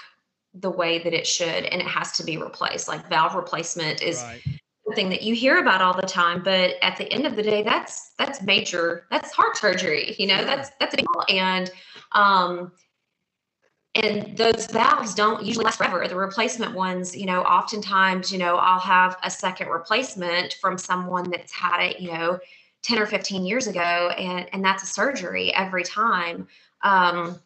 [0.54, 2.88] the way that it should and it has to be replaced.
[2.88, 6.96] Like valve replacement is right something that you hear about all the time but at
[6.98, 10.96] the end of the day that's that's major that's heart surgery you know that's that's
[10.96, 11.72] a and
[12.12, 12.72] um
[13.96, 16.06] and those valves don't usually last forever.
[16.08, 21.30] The replacement ones you know oftentimes you know i'll have a second replacement from someone
[21.32, 22.40] that's had it you know
[22.84, 23.80] 10 or 15 years ago
[24.18, 26.48] and and that's a surgery every time.
[26.84, 27.40] Um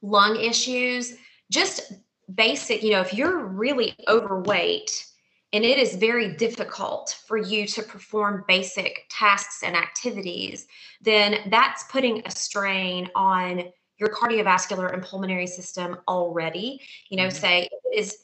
[0.00, 1.14] lung issues
[1.50, 1.92] just
[2.34, 5.06] basic you know if you're really overweight
[5.52, 10.66] and it is very difficult for you to perform basic tasks and activities,
[11.00, 13.64] then that's putting a strain on
[13.98, 16.80] your cardiovascular and pulmonary system already.
[17.10, 17.36] You know, mm-hmm.
[17.36, 18.18] say it is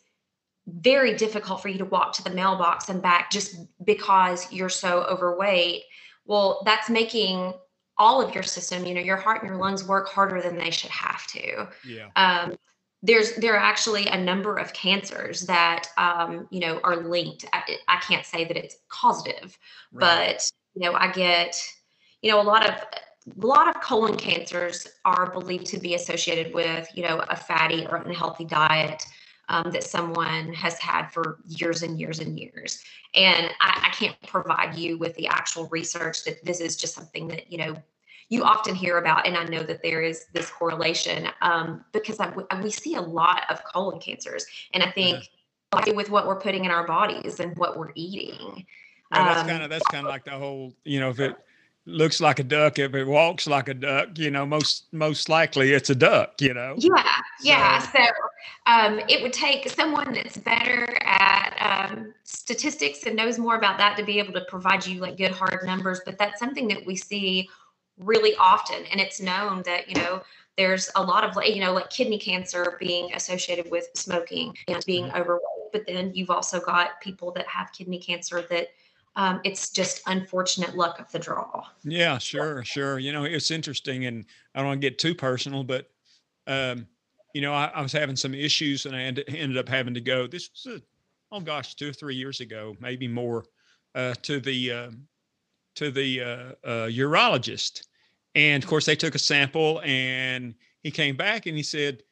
[0.66, 5.02] very difficult for you to walk to the mailbox and back just because you're so
[5.04, 5.84] overweight.
[6.24, 7.54] Well, that's making
[7.96, 10.70] all of your system, you know, your heart and your lungs work harder than they
[10.70, 11.68] should have to.
[11.84, 12.08] Yeah.
[12.16, 12.56] Um,
[13.02, 17.44] there's there are actually a number of cancers that um, you know are linked.
[17.52, 19.56] I, I, can't say that it's causative,
[19.92, 20.34] right.
[20.36, 21.60] but you know I get
[22.22, 22.74] you know a lot of
[23.40, 27.86] a lot of colon cancers are believed to be associated with, you know, a fatty
[27.86, 29.04] or unhealthy diet
[29.48, 32.82] um, that someone has had for years and years and years.
[33.14, 37.28] And I, I can't provide you with the actual research that this is just something
[37.28, 37.76] that, you know,
[38.28, 42.32] you often hear about, and I know that there is this correlation um, because I,
[42.62, 45.28] we see a lot of colon cancers, and I think
[45.74, 45.92] yeah.
[45.94, 48.66] with what we're putting in our bodies and what we're eating.
[49.12, 51.36] Yeah, that's um, kind of that's kind of like the whole, you know, if it
[51.88, 55.72] looks like a duck if it walks like a duck you know most most likely
[55.72, 57.02] it's a duck you know yeah
[57.42, 58.04] yeah so, so
[58.66, 63.96] um, it would take someone that's better at um, statistics and knows more about that
[63.96, 66.94] to be able to provide you like good hard numbers but that's something that we
[66.94, 67.48] see
[67.98, 70.22] really often and it's known that you know
[70.56, 74.84] there's a lot of like you know like kidney cancer being associated with smoking and
[74.86, 75.20] being mm-hmm.
[75.20, 78.68] overweight but then you've also got people that have kidney cancer that
[79.16, 81.64] um, it's just unfortunate luck of the draw.
[81.82, 83.00] Yeah, sure, sure.
[83.00, 85.90] You know, it's interesting, and I don't want to get too personal, but
[86.46, 86.86] um,
[87.34, 90.00] you know, I, I, was having some issues, and I ended, ended up having to
[90.00, 90.28] go.
[90.28, 90.82] This was, a,
[91.32, 93.44] oh gosh, two or three years ago, maybe more,
[93.96, 94.90] uh, to the uh,
[95.74, 97.87] to the uh, uh, urologist,
[98.34, 102.02] and of course they took a sample, and he came back and he said,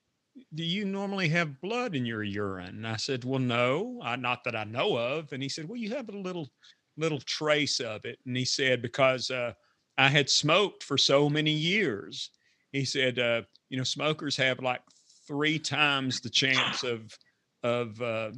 [0.55, 2.77] do you normally have blood in your urine?
[2.77, 5.33] And I said, well, no, I, not that I know of.
[5.33, 6.51] And he said, well, you have a little
[6.99, 8.19] little trace of it.
[8.27, 9.53] And he said, because uh,
[9.99, 12.31] I had smoked for so many years,
[12.73, 14.81] he said, uh, you know, smokers have like
[15.27, 17.17] three times the chance of
[17.63, 18.31] of uh,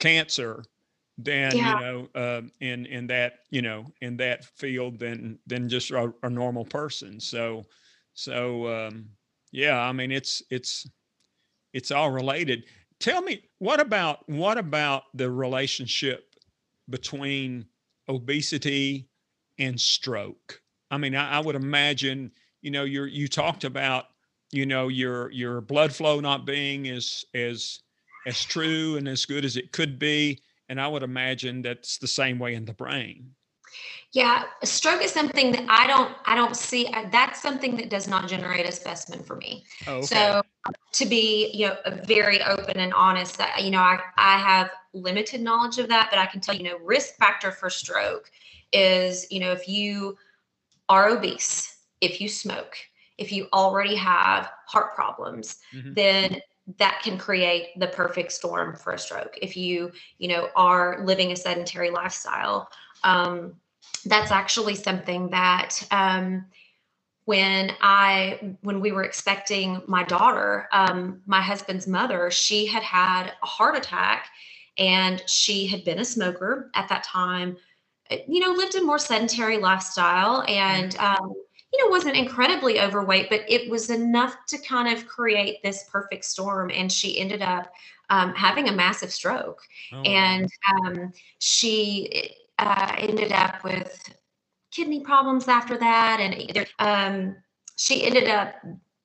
[0.00, 0.64] cancer
[1.18, 1.74] than yeah.
[1.74, 6.12] you know uh, in in that you know in that field than than just a,
[6.22, 7.20] a normal person.
[7.20, 7.64] So
[8.14, 9.06] so um,
[9.52, 10.86] yeah, I mean it's it's
[11.72, 12.64] it's all related.
[13.00, 16.34] Tell me what about what about the relationship
[16.88, 17.66] between
[18.08, 19.08] obesity
[19.58, 20.60] and stroke.
[20.90, 22.30] I mean, I, I would imagine,
[22.62, 24.06] you know, you're you talked about,
[24.52, 27.80] you know, your your blood flow not being as as
[28.26, 30.40] as true and as good as it could be.
[30.68, 33.34] And I would imagine that's the same way in the brain.
[34.12, 38.08] Yeah, stroke is something that I don't I don't see uh, that's something that does
[38.08, 39.64] not generate a specimen for me.
[39.86, 40.06] Oh, okay.
[40.06, 40.42] So
[40.92, 45.40] to be, you know, very open and honest, that you know, I I have limited
[45.40, 48.30] knowledge of that, but I can tell you, you know, risk factor for stroke
[48.72, 50.16] is, you know, if you
[50.88, 52.76] are obese, if you smoke,
[53.18, 55.94] if you already have heart problems, mm-hmm.
[55.94, 56.40] then
[56.78, 59.38] that can create the perfect storm for a stroke.
[59.40, 62.68] If you, you know, are living a sedentary lifestyle,
[63.04, 63.54] um,
[64.04, 66.46] that's actually something that um,
[67.24, 73.32] when I when we were expecting my daughter, um, my husband's mother, she had had
[73.42, 74.28] a heart attack,
[74.78, 77.56] and she had been a smoker at that time.
[78.10, 81.24] Eh, you know, lived a more sedentary lifestyle, and mm-hmm.
[81.24, 81.34] um,
[81.76, 86.24] you know wasn't incredibly overweight, but it was enough to kind of create this perfect
[86.24, 86.70] storm.
[86.72, 87.72] And she ended up
[88.08, 89.62] um, having a massive stroke,
[89.92, 90.02] oh.
[90.02, 94.14] and um, she uh, ended up with
[94.70, 97.36] kidney problems after that, and um,
[97.76, 98.54] she ended up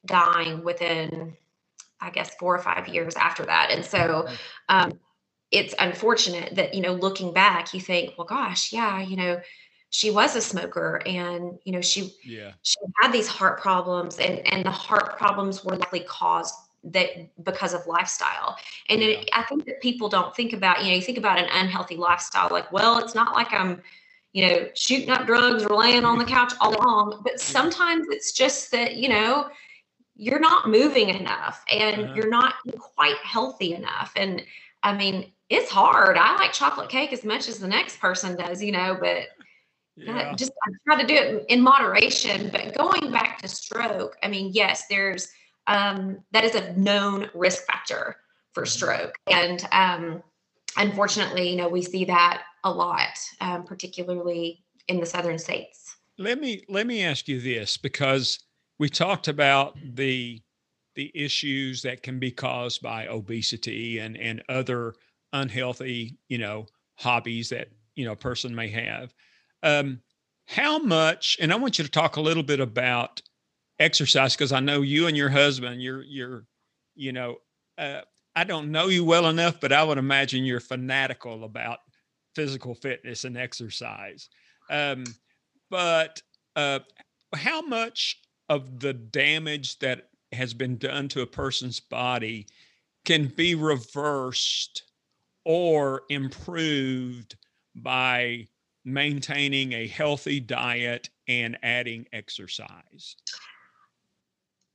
[0.05, 1.35] dying within,
[1.99, 3.69] I guess, four or five years after that.
[3.71, 4.27] And so,
[4.69, 4.99] um,
[5.51, 9.41] it's unfortunate that you know, looking back, you think, well, gosh, yeah, you know,
[9.91, 14.39] she was a smoker, and you know, she yeah she had these heart problems, and
[14.51, 17.09] and the heart problems were likely caused that
[17.43, 18.57] because of lifestyle.
[18.89, 19.07] And yeah.
[19.09, 21.95] it, I think that people don't think about, you know, you think about an unhealthy
[21.95, 23.81] lifestyle, like, well, it's not like I'm,
[24.33, 28.31] you know, shooting up drugs or laying on the couch all long, but sometimes it's
[28.31, 29.49] just that, you know,
[30.15, 32.13] you're not moving enough and uh-huh.
[32.15, 32.55] you're not
[32.95, 34.11] quite healthy enough.
[34.15, 34.43] And
[34.83, 36.17] I mean, it's hard.
[36.17, 39.27] I like chocolate cake as much as the next person does, you know, but
[39.95, 40.33] yeah.
[40.35, 42.49] just I try to do it in moderation.
[42.49, 45.29] But going back to stroke, I mean, yes, there's
[45.67, 48.17] um, that is a known risk factor
[48.53, 48.69] for mm-hmm.
[48.69, 49.15] stroke.
[49.31, 50.23] And um,
[50.77, 55.95] unfortunately, you know, we see that a lot, um, particularly in the southern states.
[56.17, 58.39] Let me let me ask you this because
[58.79, 60.41] we talked about the
[60.95, 64.95] the issues that can be caused by obesity and and other
[65.33, 66.65] unhealthy, you know,
[66.97, 69.13] hobbies that you know a person may have.
[69.63, 70.01] Um,
[70.47, 71.37] how much?
[71.39, 73.21] And I want you to talk a little bit about
[73.79, 76.45] exercise because I know you and your husband, you're you're,
[76.95, 77.37] you know,
[77.77, 78.01] uh,
[78.35, 81.79] I don't know you well enough, but I would imagine you're fanatical about
[82.35, 84.29] physical fitness and exercise.
[84.69, 85.03] Um,
[85.69, 86.21] but
[86.55, 86.79] uh,
[87.33, 92.47] how much of the damage that has been done to a person's body
[93.05, 94.83] can be reversed
[95.43, 97.35] or improved
[97.75, 98.47] by
[98.83, 103.15] maintaining a healthy diet and adding exercise?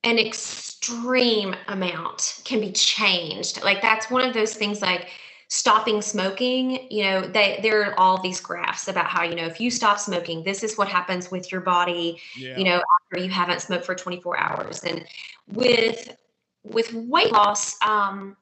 [0.04, 3.62] An extreme amount can be changed.
[3.62, 5.09] Like that's one of those things like
[5.48, 9.61] stopping smoking, you know, they, there are all these graphs about how, you know, if
[9.61, 12.57] you stop smoking, this is what happens with your body, yeah.
[12.57, 14.84] you know, after you haven't smoked for 24 hours.
[14.84, 15.04] And
[15.52, 16.16] with
[16.64, 18.36] with weight loss, um,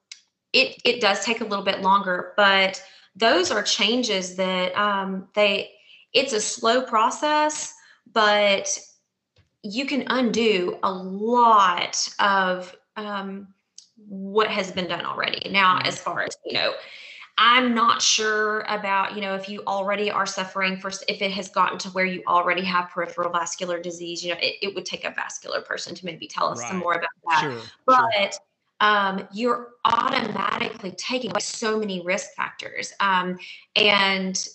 [0.54, 2.82] it it does take a little bit longer, but
[3.16, 5.70] those are changes that um, they
[6.12, 7.74] it's a slow process,
[8.12, 8.78] but
[9.62, 13.48] you can undo a lot of um,
[14.08, 15.50] what has been done already.
[15.50, 15.88] Now, mm-hmm.
[15.88, 16.72] as far as you know,
[17.36, 21.48] I'm not sure about, you know, if you already are suffering for, if it has
[21.48, 25.04] gotten to where you already have peripheral vascular disease, you know, it, it would take
[25.04, 26.68] a vascular person to maybe tell us right.
[26.68, 27.40] some more about that.
[27.40, 28.30] Sure, but sure.
[28.80, 32.92] Um, you're automatically taking away so many risk factors.
[33.00, 33.38] Um,
[33.76, 34.46] and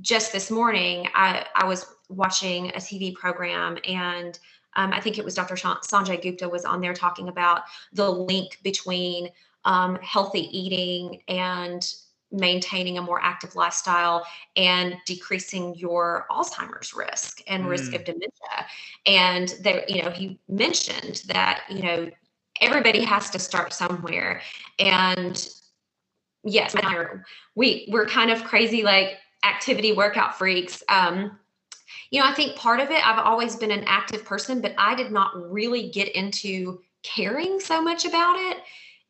[0.00, 4.38] just this morning, I, I was watching a TV program and
[4.76, 5.54] um, I think it was Dr.
[5.54, 7.62] Sanjay Gupta was on there talking about
[7.92, 9.28] the link between
[9.64, 11.92] um, healthy eating and
[12.30, 14.24] maintaining a more active lifestyle
[14.56, 17.70] and decreasing your Alzheimer's risk and mm.
[17.70, 18.66] risk of dementia.
[19.06, 22.10] And there, you know, he mentioned that, you know,
[22.60, 24.40] everybody has to start somewhere.
[24.78, 25.48] And
[26.44, 26.74] yes,
[27.54, 30.82] we we're kind of crazy like activity workout freaks.
[30.88, 31.38] Um,
[32.10, 34.94] you know, I think part of it, I've always been an active person, but I
[34.94, 38.58] did not really get into caring so much about it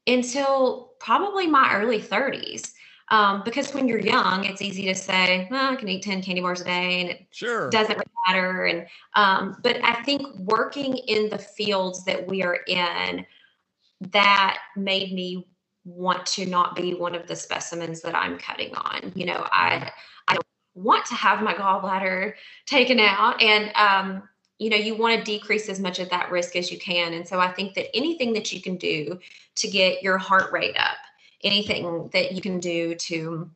[0.07, 2.72] until probably my early 30s.
[3.11, 6.42] Um, because when you're young, it's easy to say, well, I can eat 10 candy
[6.42, 7.70] bars a day and it sure.
[7.70, 8.66] doesn't really matter.
[8.66, 13.24] And um, but I think working in the fields that we are in,
[14.01, 15.46] that made me
[15.84, 19.12] want to not be one of the specimens that I'm cutting on.
[19.14, 19.90] You know, I
[20.28, 22.34] I don't want to have my gallbladder
[22.66, 23.42] taken out.
[23.42, 24.22] And um,
[24.59, 27.14] you know, you want to decrease as much of that risk as you can.
[27.14, 29.18] And so I think that anything that you can do
[29.57, 30.96] to get your heart rate up,
[31.44, 33.51] anything that you can do to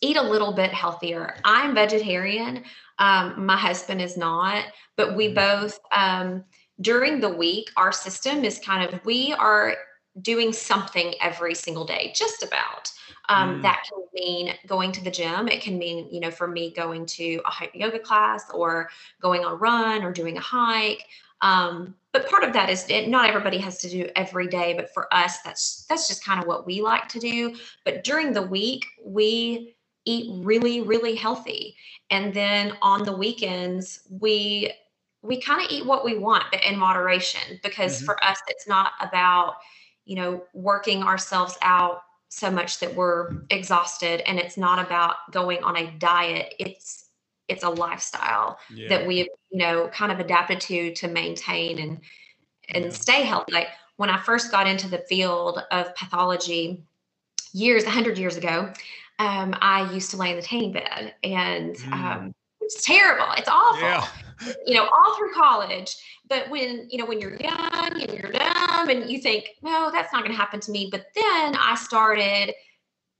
[0.00, 1.36] eat a little bit healthier.
[1.44, 2.64] I'm vegetarian.
[2.98, 4.64] Um, my husband is not,
[4.96, 5.34] but we mm-hmm.
[5.34, 6.44] both, um,
[6.80, 9.76] during the week, our system is kind of, we are
[10.22, 12.90] doing something every single day, just about.
[13.28, 13.62] Um, mm.
[13.62, 15.48] That can mean going to the gym.
[15.48, 19.52] It can mean, you know, for me, going to a yoga class or going on
[19.52, 21.04] a run or doing a hike.
[21.42, 24.92] Um, but part of that is it, not everybody has to do every day but
[24.92, 27.54] for us that's that's just kind of what we like to do
[27.84, 29.74] but during the week we
[30.04, 31.76] eat really really healthy
[32.10, 34.72] and then on the weekends we
[35.22, 38.06] we kind of eat what we want but in moderation because mm-hmm.
[38.06, 39.56] for us it's not about
[40.04, 45.62] you know working ourselves out so much that we're exhausted and it's not about going
[45.62, 47.06] on a diet it's
[47.48, 48.88] it's a lifestyle yeah.
[48.88, 52.00] that we you know kind of adapted to to maintain and
[52.68, 52.90] and yeah.
[52.90, 56.82] stay healthy like when i first got into the field of pathology
[57.52, 58.72] years a 100 years ago
[59.18, 61.92] um, i used to lay in the tanning bed and mm.
[61.92, 64.06] um, it's terrible it's awful yeah.
[64.66, 65.96] You know all through college
[66.28, 70.12] but when you know when you're young and you're dumb and you think no that's
[70.12, 72.54] not going to happen to me but then i started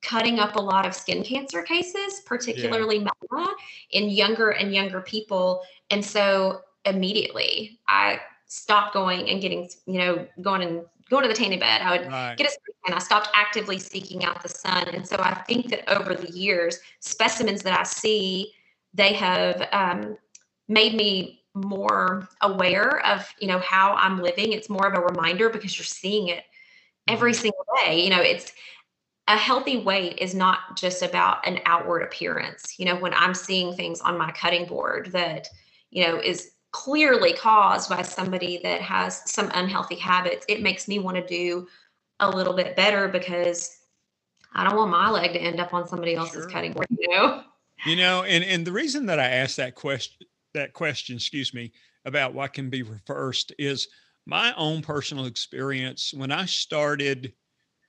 [0.03, 3.09] cutting up a lot of skin cancer cases, particularly yeah.
[3.31, 3.53] melanoma
[3.91, 5.63] in younger and younger people.
[5.91, 11.35] And so immediately I stopped going and getting, you know, going and going to the
[11.35, 11.83] tanning bed.
[11.83, 12.37] I would right.
[12.37, 12.57] get a
[12.87, 14.89] and I stopped actively seeking out the sun.
[14.89, 18.53] And so I think that over the years, specimens that I see,
[18.95, 20.17] they have um,
[20.71, 24.53] made me more aware of, you know, how I'm living.
[24.53, 26.45] It's more of a reminder because you're seeing it
[27.09, 27.43] every mm-hmm.
[27.43, 28.03] single day.
[28.03, 28.53] You know, it's
[29.27, 32.79] a healthy weight is not just about an outward appearance.
[32.79, 35.49] You know, when I'm seeing things on my cutting board that,
[35.91, 41.01] you know, is clearly caused by somebody that has some unhealthy habits, it makes me
[41.01, 41.67] want to do
[42.21, 43.77] a little bit better because
[44.55, 46.51] I don't want my leg to end up on somebody else's sure.
[46.51, 47.43] cutting board, you know.
[47.87, 51.73] You know, and and the reason that I asked that question that question, excuse me,
[52.05, 53.89] about what can be reversed is
[54.27, 57.33] my own personal experience when I started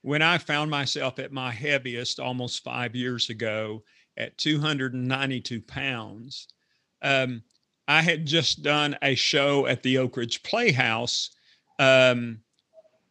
[0.02, 3.84] when I found myself at my heaviest almost five years ago
[4.16, 6.48] at 292 pounds,
[7.02, 7.42] um,
[7.88, 11.30] I had just done a show at the Oak Ridge Playhouse,
[11.78, 12.40] um,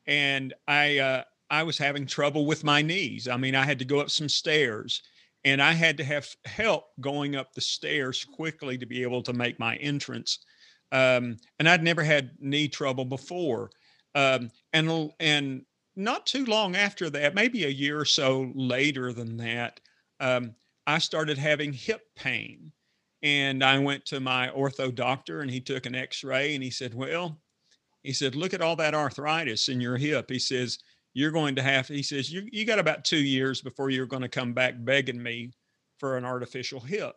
[0.05, 3.27] and I uh, I was having trouble with my knees.
[3.27, 5.01] I mean, I had to go up some stairs,
[5.43, 9.33] and I had to have help going up the stairs quickly to be able to
[9.33, 10.39] make my entrance.
[10.91, 13.71] Um, and I'd never had knee trouble before.
[14.13, 15.65] Um, and and
[15.95, 19.79] not too long after that, maybe a year or so later than that,
[20.19, 20.55] um,
[20.87, 22.71] I started having hip pain.
[23.23, 26.71] And I went to my ortho doctor and he took an x ray and he
[26.71, 27.39] said, Well,
[28.03, 30.29] he said, Look at all that arthritis in your hip.
[30.29, 30.79] He says,
[31.13, 34.21] You're going to have, he says, You, you got about two years before you're going
[34.21, 35.51] to come back begging me
[35.97, 37.15] for an artificial hip.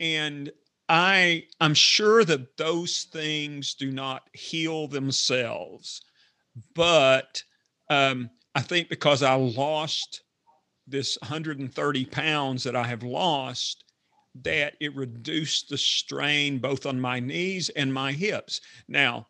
[0.00, 0.50] And
[0.88, 6.02] I I'm sure that those things do not heal themselves,
[6.74, 7.42] but
[7.90, 10.22] um, I think because I lost
[10.86, 13.84] this 130 pounds that I have lost,
[14.42, 18.60] that it reduced the strain both on my knees and my hips.
[18.86, 19.26] Now,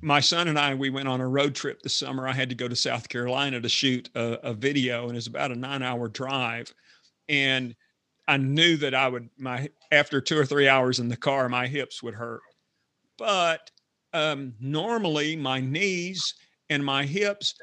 [0.00, 2.28] my son and I, we went on a road trip this summer.
[2.28, 5.52] I had to go to South Carolina to shoot a, a video, and it's about
[5.52, 6.72] a nine hour drive.
[7.28, 7.74] And
[8.28, 11.66] I knew that I would, my, after two or three hours in the car, my
[11.66, 12.42] hips would hurt.
[13.18, 13.70] But
[14.12, 16.34] um, normally my knees
[16.68, 17.54] and my hips,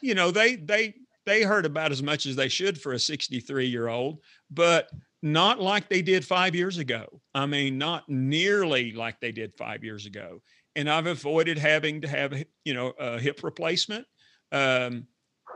[0.00, 0.94] you know, they, they,
[1.26, 4.88] they hurt about as much as they should for a 63 year old, but
[5.22, 7.20] not like they did five years ago.
[7.34, 10.40] I mean, not nearly like they did five years ago.
[10.76, 12.32] And I've avoided having to have,
[12.64, 14.06] you know, a hip replacement.
[14.52, 15.06] Um,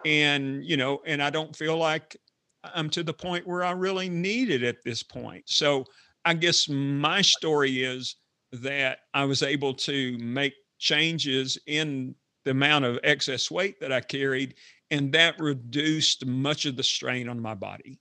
[0.04, 2.16] and, you know, and I don't feel like
[2.62, 5.44] I'm to the point where I really need it at this point.
[5.46, 5.84] So
[6.24, 8.16] I guess my story is
[8.52, 14.00] that I was able to make changes in the amount of excess weight that I
[14.00, 14.54] carried,
[14.90, 17.98] and that reduced much of the strain on my body.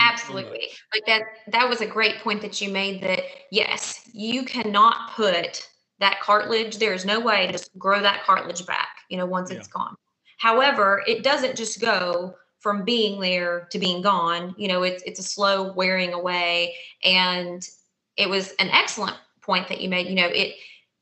[0.00, 0.68] Absolutely.
[0.94, 5.68] Like that that was a great point that you made that yes, you cannot put
[6.00, 9.50] that cartilage there is no way to just grow that cartilage back, you know, once
[9.50, 9.58] yeah.
[9.58, 9.96] it's gone.
[10.38, 14.54] However, it doesn't just go from being there to being gone.
[14.58, 16.74] You know, it's it's a slow wearing away
[17.04, 17.66] and
[18.16, 20.54] it was an excellent point that you made, you know, it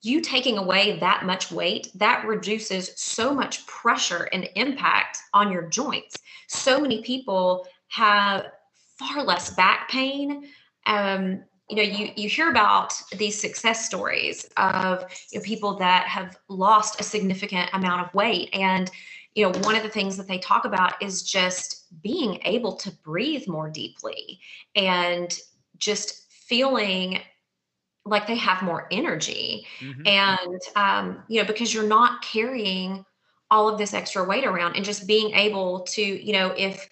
[0.02, 5.62] you taking away that much weight that reduces so much pressure and impact on your
[5.62, 6.18] joints
[6.48, 8.46] so many people have
[8.98, 10.48] far less back pain.
[10.86, 16.06] Um, you know, you you hear about these success stories of you know, people that
[16.06, 18.90] have lost a significant amount of weight, and
[19.34, 22.90] you know, one of the things that they talk about is just being able to
[22.90, 24.40] breathe more deeply
[24.74, 25.38] and
[25.78, 27.20] just feeling
[28.04, 30.06] like they have more energy mm-hmm.
[30.06, 33.04] and um, you know because you're not carrying
[33.50, 36.88] all of this extra weight around and just being able to you know if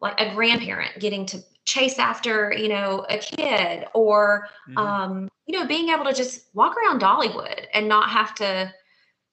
[0.00, 4.78] like a grandparent getting to chase after you know a kid or mm-hmm.
[4.78, 8.72] um, you know being able to just walk around dollywood and not have to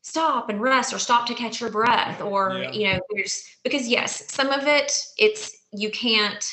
[0.02, 2.72] stop and rest or stop to catch your breath or yeah.
[2.72, 6.50] you know there's because yes some of it it's you can't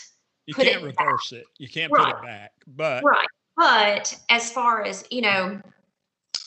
[0.46, 1.40] you can't reverse back.
[1.40, 2.14] it you can't right.
[2.14, 5.60] put it back but right but as far as you know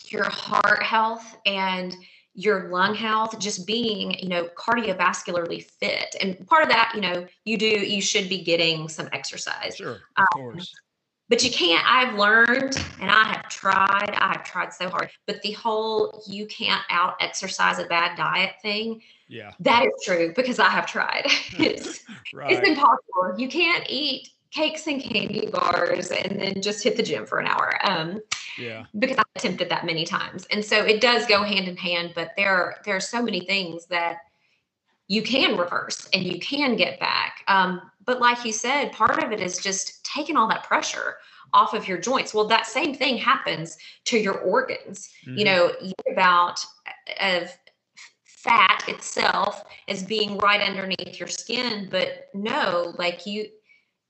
[0.10, 1.96] your heart health and
[2.38, 6.16] your lung health, just being, you know, cardiovascularly fit.
[6.22, 9.76] And part of that, you know, you do, you should be getting some exercise.
[9.76, 10.72] Sure, of um, course.
[11.30, 15.42] But you can't, I've learned and I have tried, I have tried so hard, but
[15.42, 19.02] the whole you can't out exercise a bad diet thing.
[19.28, 19.52] Yeah.
[19.60, 21.24] That is true because I have tried.
[21.58, 22.52] it's, right.
[22.52, 23.34] it's impossible.
[23.36, 27.48] You can't eat cakes and candy bars and then just hit the gym for an
[27.48, 27.78] hour.
[27.84, 28.22] Um,
[28.58, 28.86] yeah.
[28.98, 30.46] Because I attempted that many times.
[30.52, 33.42] And so it does go hand in hand, but there are, there are so many
[33.42, 34.18] things that
[35.08, 37.44] you can reverse and you can get back.
[37.48, 41.18] Um, but like you said, part of it is just taking all that pressure
[41.54, 42.34] off of your joints.
[42.34, 45.10] Well, that same thing happens to your organs.
[45.26, 45.38] Mm-hmm.
[45.38, 47.58] You know, you about uh, of
[48.24, 53.48] fat itself as being right underneath your skin, but no, like you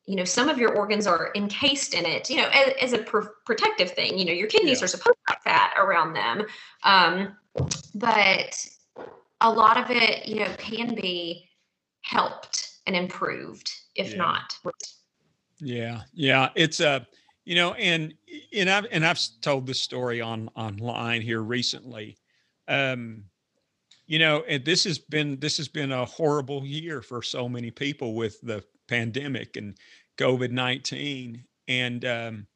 [0.07, 2.99] you know some of your organs are encased in it you know as, as a
[2.99, 4.85] pr- protective thing you know your kidneys yeah.
[4.85, 6.43] are supposed to have fat around them
[6.83, 7.35] um,
[7.93, 8.65] but
[9.41, 11.47] a lot of it you know can be
[12.01, 14.17] helped and improved if yeah.
[14.17, 14.57] not
[15.59, 16.99] yeah yeah it's a uh,
[17.43, 18.13] you know and
[18.53, 22.17] and i've and i've told this story on online here recently
[22.67, 23.23] um
[24.05, 27.71] you know and this has been this has been a horrible year for so many
[27.71, 29.77] people with the pandemic and
[30.17, 31.43] COVID 19.
[31.67, 32.47] And, um,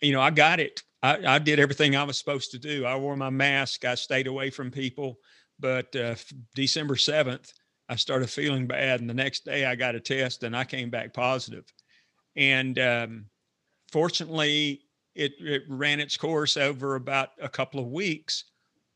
[0.00, 0.82] you know, I got it.
[1.02, 2.84] I, I, did everything I was supposed to do.
[2.84, 5.18] I wore my mask, I stayed away from people.
[5.58, 6.14] But uh,
[6.54, 7.52] December 7th,
[7.88, 9.00] I started feeling bad.
[9.00, 11.64] And the next day, I got a test and I came back positive.
[12.36, 13.26] And um,
[13.92, 14.82] fortunately,
[15.14, 18.44] it, it ran its course over about a couple of weeks.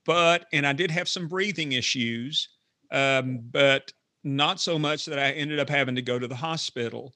[0.06, 2.48] But, and I did have some breathing issues,
[2.90, 3.92] um, but
[4.24, 7.12] not so much that I ended up having to go to the hospital.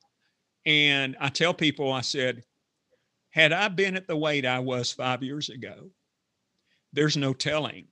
[0.67, 2.45] And I tell people, I said,
[3.31, 5.91] had I been at the weight I was five years ago,
[6.93, 7.87] there's no telling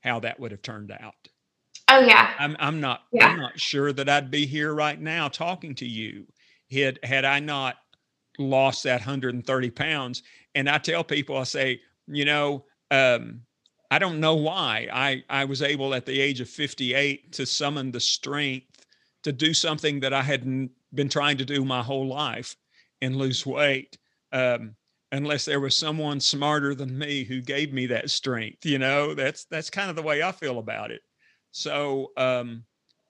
[0.00, 1.14] how that would have turned out.
[1.90, 2.34] Oh yeah.
[2.38, 3.28] I'm I'm not yeah.
[3.28, 6.26] I'm not sure that I'd be here right now talking to you
[6.70, 7.76] had had I not
[8.38, 10.22] lost that 130 pounds.
[10.54, 13.42] And I tell people, I say, you know, um,
[13.90, 17.90] I don't know why I, I was able at the age of 58 to summon
[17.90, 18.84] the strength
[19.22, 22.56] to do something that I hadn't been trying to do my whole life
[23.00, 23.96] and lose weight.
[24.32, 24.74] Um,
[25.12, 29.46] unless there was someone smarter than me who gave me that strength, you know, that's,
[29.46, 31.00] that's kind of the way I feel about it.
[31.50, 32.64] So, um,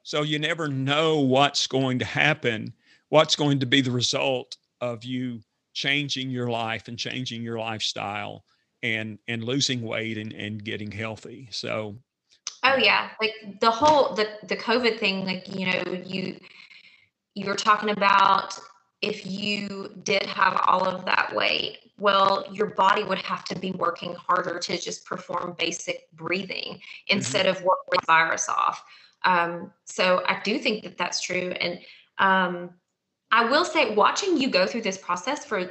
[0.05, 2.73] so you never know what's going to happen,
[3.09, 5.41] what's going to be the result of you
[5.75, 8.45] changing your life and changing your lifestyle
[8.83, 11.49] and and losing weight and, and getting healthy.
[11.51, 11.97] So
[12.63, 13.11] Oh yeah.
[13.21, 16.39] Like the whole the the COVID thing, like, you know, you
[17.35, 18.59] you're talking about
[19.01, 23.71] if you did have all of that weight, well, your body would have to be
[23.73, 27.17] working harder to just perform basic breathing mm-hmm.
[27.17, 27.59] instead mm-hmm.
[27.59, 28.83] of work the virus off.
[29.25, 31.53] Um, so I do think that that's true.
[31.61, 31.81] And
[32.19, 32.71] um,
[33.31, 35.71] I will say, watching you go through this process for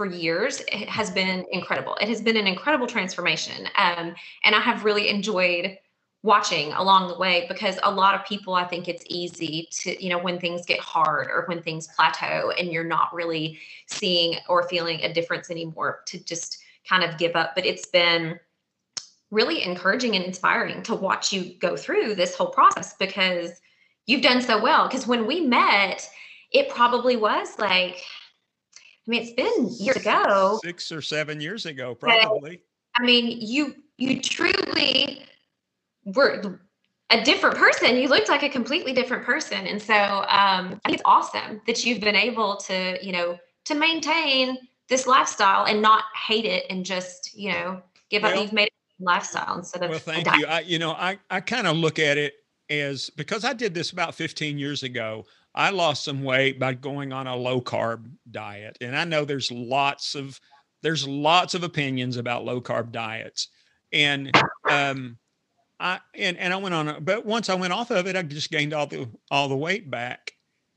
[0.00, 1.94] for years it has been incredible.
[2.00, 5.76] It has been an incredible transformation, um, and I have really enjoyed
[6.22, 10.10] watching along the way because a lot of people i think it's easy to you
[10.10, 14.68] know when things get hard or when things plateau and you're not really seeing or
[14.68, 18.38] feeling a difference anymore to just kind of give up but it's been
[19.30, 23.60] really encouraging and inspiring to watch you go through this whole process because
[24.06, 24.88] you've done so well.
[24.88, 26.08] Because when we met,
[26.52, 28.02] it probably was like,
[29.10, 32.62] I mean, it's been years ago, six or seven years ago, probably.
[32.94, 35.24] I mean, you you truly
[36.04, 36.60] were
[37.10, 37.96] a different person.
[37.96, 41.84] You looked like a completely different person, and so um, I think it's awesome that
[41.84, 44.56] you've been able to, you know, to maintain
[44.88, 48.40] this lifestyle and not hate it and just, you know, give well, up.
[48.40, 51.66] You've made it lifestyle instead of well thank you i you know i i kind
[51.66, 52.34] of look at it
[52.68, 55.24] as because i did this about 15 years ago
[55.54, 59.50] i lost some weight by going on a low carb diet and i know there's
[59.50, 60.40] lots of
[60.82, 63.48] there's lots of opinions about low carb diets
[63.92, 64.30] and
[64.70, 65.16] um
[65.78, 68.50] i and, and i went on but once i went off of it i just
[68.50, 70.32] gained all the all the weight back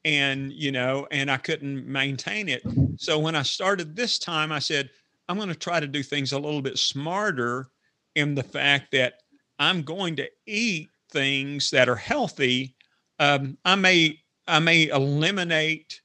[0.05, 2.63] and you know and i couldn't maintain it
[2.97, 4.89] so when i started this time i said
[5.30, 7.69] i'm going to try to do things a little bit smarter
[8.15, 9.15] in the fact that
[9.59, 12.76] I'm going to eat things that are healthy.
[13.19, 16.01] Um, I may I may eliminate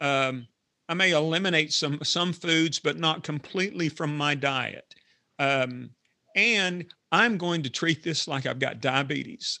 [0.00, 0.46] um,
[0.88, 4.94] I may eliminate some some foods, but not completely from my diet.
[5.38, 5.90] Um,
[6.34, 9.60] and I'm going to treat this like I've got diabetes.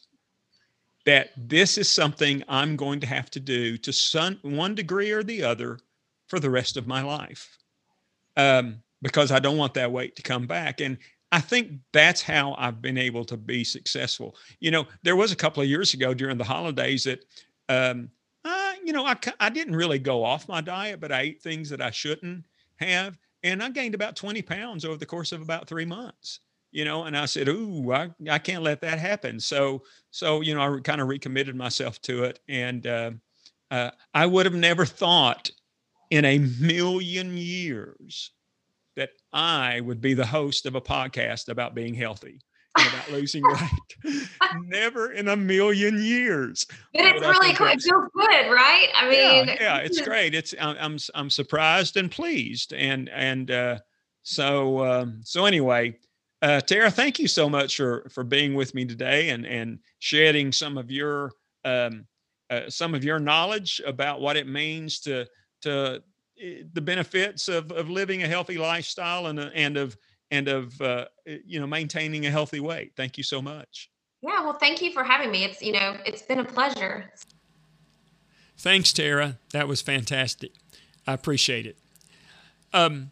[1.06, 5.22] That this is something I'm going to have to do to some one degree or
[5.22, 5.78] the other
[6.26, 7.56] for the rest of my life,
[8.36, 10.80] um, because I don't want that weight to come back.
[10.80, 10.98] And
[11.32, 14.36] I think that's how I've been able to be successful.
[14.58, 17.24] You know, there was a couple of years ago during the holidays that,
[17.70, 18.10] um,
[18.84, 21.80] you know, I, I didn't really go off my diet, but I ate things that
[21.80, 22.44] I shouldn't
[22.76, 23.18] have.
[23.42, 26.40] And I gained about 20 pounds over the course of about three months,
[26.72, 29.38] you know, and I said, Ooh, I, I can't let that happen.
[29.40, 32.40] So, so, you know, I kind of recommitted myself to it.
[32.48, 33.12] And uh,
[33.70, 35.50] uh, I would have never thought
[36.10, 38.32] in a million years
[38.96, 42.40] that I would be the host of a podcast about being healthy
[42.74, 44.28] about losing weight.
[44.64, 46.66] Never in a million years.
[46.94, 47.66] But it's really cool.
[47.66, 48.88] It feels good, right?
[48.94, 50.34] I mean, yeah, yeah it's great.
[50.34, 53.78] It's I'm I'm, I'm surprised and pleased, and and uh,
[54.22, 55.96] so um, so anyway.
[56.42, 60.52] Uh, Tara, thank you so much for for being with me today and and shedding
[60.52, 61.32] some of your
[61.66, 62.06] um,
[62.48, 65.26] uh, some of your knowledge about what it means to
[65.60, 66.02] to
[66.40, 69.96] Eh, the benefits of, of living a healthy lifestyle and, uh, and of
[70.30, 72.92] and of uh, eh, you know maintaining a healthy weight.
[72.96, 73.90] Thank you so much.
[74.22, 75.44] Yeah, well, thank you for having me.
[75.44, 77.10] It's you know it's been a pleasure.
[78.56, 79.38] Thanks, Tara.
[79.52, 80.52] That was fantastic.
[81.06, 81.78] I appreciate it.
[82.72, 83.10] Um,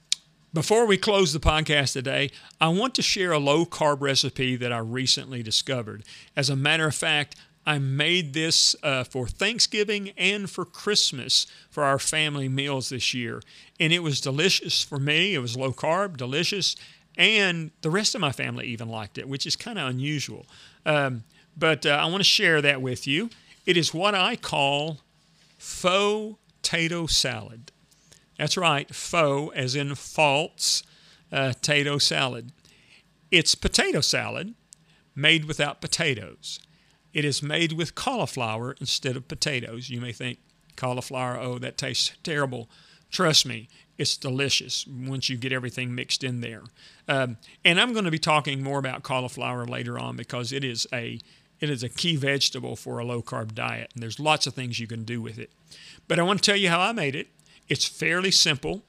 [0.53, 4.73] before we close the podcast today, I want to share a low carb recipe that
[4.73, 6.05] I recently discovered.
[6.37, 11.85] As a matter of fact, I made this uh, for Thanksgiving and for Christmas for
[11.85, 13.43] our family meals this year.
[13.79, 15.35] And it was delicious for me.
[15.35, 16.77] It was low carb, delicious.
[17.19, 20.47] And the rest of my family even liked it, which is kind of unusual.
[20.87, 21.25] Um,
[21.57, 23.29] but uh, I want to share that with you.
[23.67, 25.01] It is what I call
[25.59, 27.73] faux tato salad.
[28.39, 30.85] That's right, faux as in false
[31.33, 32.53] uh, tato salad.
[33.33, 34.55] It's potato salad
[35.17, 36.61] made without potatoes.
[37.13, 39.91] It is made with cauliflower instead of potatoes.
[39.91, 40.39] You may think
[40.77, 42.71] cauliflower, oh, that tastes terrible.
[43.11, 46.63] Trust me, it's delicious once you get everything mixed in there.
[47.09, 50.87] Um, and I'm going to be talking more about cauliflower later on because it is
[50.93, 51.19] a
[51.61, 54.79] it is a key vegetable for a low carb diet, and there's lots of things
[54.79, 55.51] you can do with it.
[56.07, 57.27] But I want to tell you how I made it.
[57.69, 58.85] It's fairly simple.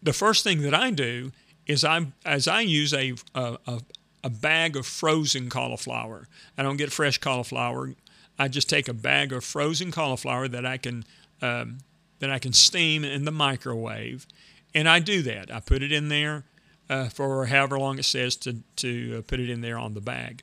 [0.00, 1.32] The first thing that I do
[1.66, 3.80] is I as I use a, a,
[4.22, 6.28] a bag of frozen cauliflower.
[6.56, 7.94] I don't get fresh cauliflower.
[8.38, 11.04] I just take a bag of frozen cauliflower that I can
[11.40, 11.78] um,
[12.22, 14.28] that I can steam in the microwave,
[14.72, 15.52] and I do that.
[15.52, 16.44] I put it in there
[16.88, 20.00] uh, for however long it says to to uh, put it in there on the
[20.00, 20.42] bag.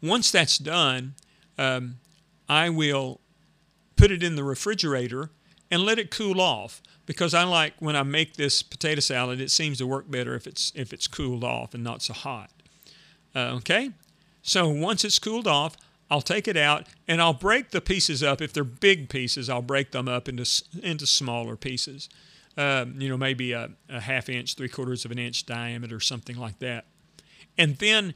[0.00, 1.14] Once that's done,
[1.58, 1.96] um,
[2.48, 3.20] I will
[3.96, 5.30] put it in the refrigerator
[5.72, 9.50] and let it cool off because I like when I make this potato salad, it
[9.50, 12.50] seems to work better if it's if it's cooled off and not so hot.
[13.34, 13.90] Uh, okay,
[14.40, 15.76] so once it's cooled off,
[16.10, 18.40] I'll take it out and I'll break the pieces up.
[18.40, 20.46] If they're big pieces, I'll break them up into
[20.82, 22.08] into smaller pieces.
[22.56, 26.36] Um, you know, maybe a, a half inch, three quarters of an inch diameter, something
[26.36, 26.86] like that.
[27.56, 28.14] And then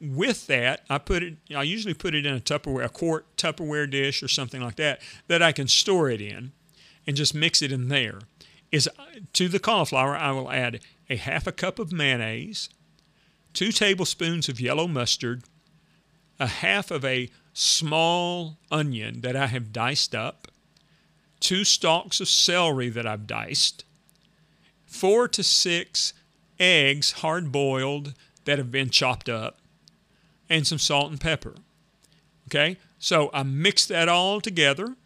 [0.00, 1.36] with that, I put it.
[1.54, 5.00] I usually put it in a Tupperware, a quart Tupperware dish or something like that
[5.28, 6.52] that I can store it in,
[7.06, 8.20] and just mix it in there.
[8.70, 8.88] Is
[9.32, 12.68] to the cauliflower, I will add a half a cup of mayonnaise,
[13.52, 15.44] two tablespoons of yellow mustard,
[16.44, 20.48] a half of a small onion that I have diced up,
[21.40, 23.84] two stalks of celery that I've diced,
[24.86, 26.12] four to six
[26.60, 28.12] eggs hard boiled
[28.44, 29.58] that have been chopped up,
[30.50, 31.54] and some salt and pepper.
[32.48, 34.96] Okay, so I mix that all together,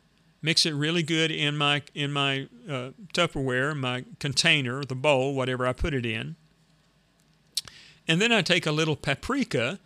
[0.42, 5.68] mix it really good in my in my uh, Tupperware, my container, the bowl, whatever
[5.68, 6.34] I put it in,
[8.08, 9.78] and then I take a little paprika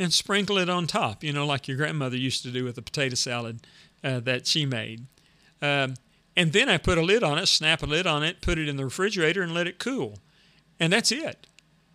[0.00, 1.22] and sprinkle it on top.
[1.22, 3.60] You know, like your grandmother used to do with the potato salad
[4.02, 5.06] uh, that she made.
[5.60, 5.94] Um,
[6.36, 8.66] and then I put a lid on it, snap a lid on it, put it
[8.66, 10.18] in the refrigerator, and let it cool.
[10.80, 11.46] And that's it.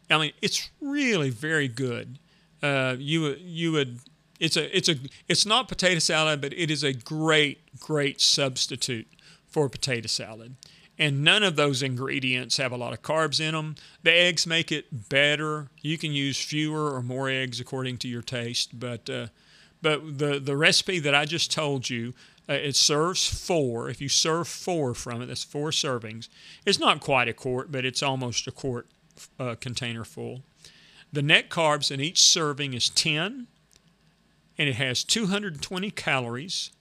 [0.10, 2.20] I mean, it's really very good.
[2.62, 4.00] Uh, you you would
[4.40, 4.96] it's a it's a
[5.28, 9.08] it's not potato salad, but it is a great great substitute
[9.48, 10.56] for potato salad.
[10.98, 13.76] And none of those ingredients have a lot of carbs in them.
[14.04, 15.68] The eggs make it better.
[15.82, 19.28] You can use fewer or more eggs according to your taste, but uh,
[19.82, 22.14] but the the recipe that I just told you,
[22.48, 23.90] uh, it serves four.
[23.90, 26.30] If you serve four from it, that's four servings.
[26.66, 28.88] It's not quite a quart, but it's almost a quart
[29.40, 30.44] uh, container full.
[31.12, 33.48] The net carbs in each serving is 10,
[34.58, 36.72] and it has 220 calories,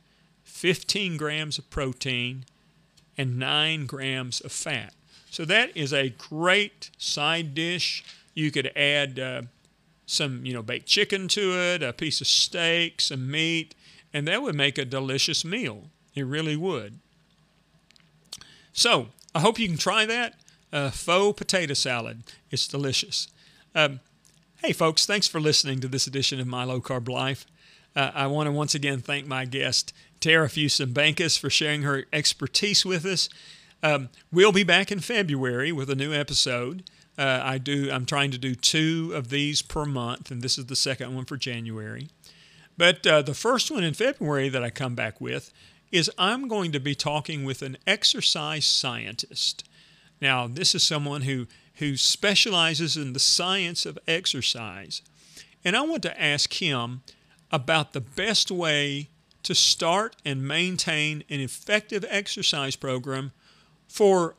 [0.43, 2.45] 15 grams of protein,
[3.17, 4.93] and 9 grams of fat.
[5.31, 8.05] So that is a great side dish.
[8.35, 9.43] You could add uh,
[10.07, 13.75] some, you know, baked chicken to it, a piece of steak, some meat,
[14.13, 15.85] and that would make a delicious meal.
[16.15, 17.01] It really would.
[18.73, 20.35] So I hope you can try that
[20.73, 22.23] uh, faux potato salad.
[22.51, 23.29] It's delicious.
[23.75, 24.01] Um,
[24.63, 27.47] hey, folks, thanks for listening to this edition of My Low Carb Life.
[27.97, 29.93] Uh, I want to once again thank my guest,
[30.25, 33.29] Tara Fuson Bankus, for sharing her expertise with us.
[33.83, 36.89] Um, we'll be back in February with a new episode.
[37.19, 37.91] Uh, I do.
[37.93, 41.27] I'm trying to do two of these per month, and this is the second one
[41.27, 42.09] for January.
[42.79, 45.53] But uh, the first one in February that I come back with
[45.93, 49.69] is I'm going to be talking with an exercise scientist.
[50.23, 55.03] Now, this is someone who, who specializes in the science of exercise.
[55.63, 57.03] And I want to ask him
[57.53, 59.11] about the best way
[59.45, 63.33] to start and maintain an effective exercise program
[63.89, 64.35] for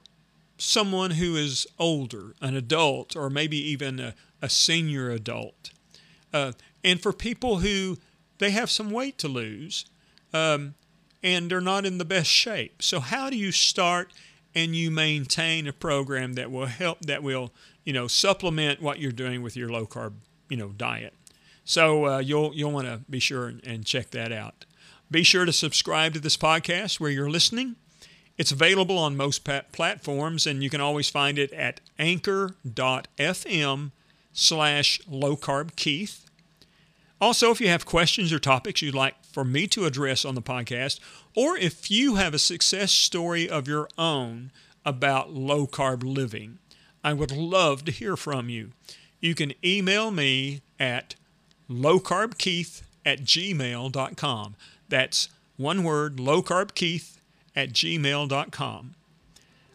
[0.58, 5.72] someone who is older, an adult, or maybe even a, a senior adult.
[6.34, 6.52] Uh,
[6.84, 7.98] and for people who
[8.38, 9.86] they have some weight to lose
[10.34, 10.76] um,
[11.24, 12.82] and they're not in the best shape.
[12.82, 14.12] So, how do you start
[14.56, 17.52] and you maintain a program that will help that will
[17.84, 20.14] you know supplement what you're doing with your low carb
[20.50, 21.14] you know diet
[21.66, 24.66] so uh, you'll you'll want to be sure and check that out
[25.10, 27.76] be sure to subscribe to this podcast where you're listening
[28.38, 33.92] it's available on most platforms and you can always find it at anchor.fm
[34.34, 36.26] slash low carb keith
[37.22, 40.42] also, if you have questions or topics you'd like for me to address on the
[40.42, 41.00] podcast,
[41.36, 44.52] or if you have a success story of your own
[44.86, 46.60] about low carb living,
[47.04, 48.72] I would love to hear from you.
[49.22, 51.16] You can email me at
[51.70, 54.56] lowcarbkeith at gmail.com.
[54.90, 57.18] That's one word, lowcarbkeith
[57.56, 58.96] at gmail.com.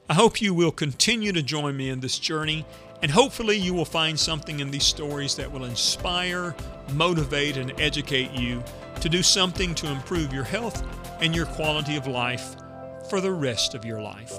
[0.09, 2.67] I hope you will continue to join me in this journey
[3.03, 6.55] and hopefully, you will find something in these stories that will inspire,
[6.93, 8.63] motivate, and educate you
[9.01, 10.85] to do something to improve your health
[11.23, 12.57] and your quality of life
[13.09, 14.35] for the rest of your life.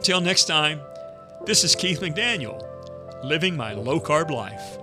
[0.00, 0.80] Till next time,
[1.44, 2.64] this is Keith McDaniel,
[3.22, 4.78] living my low carb life.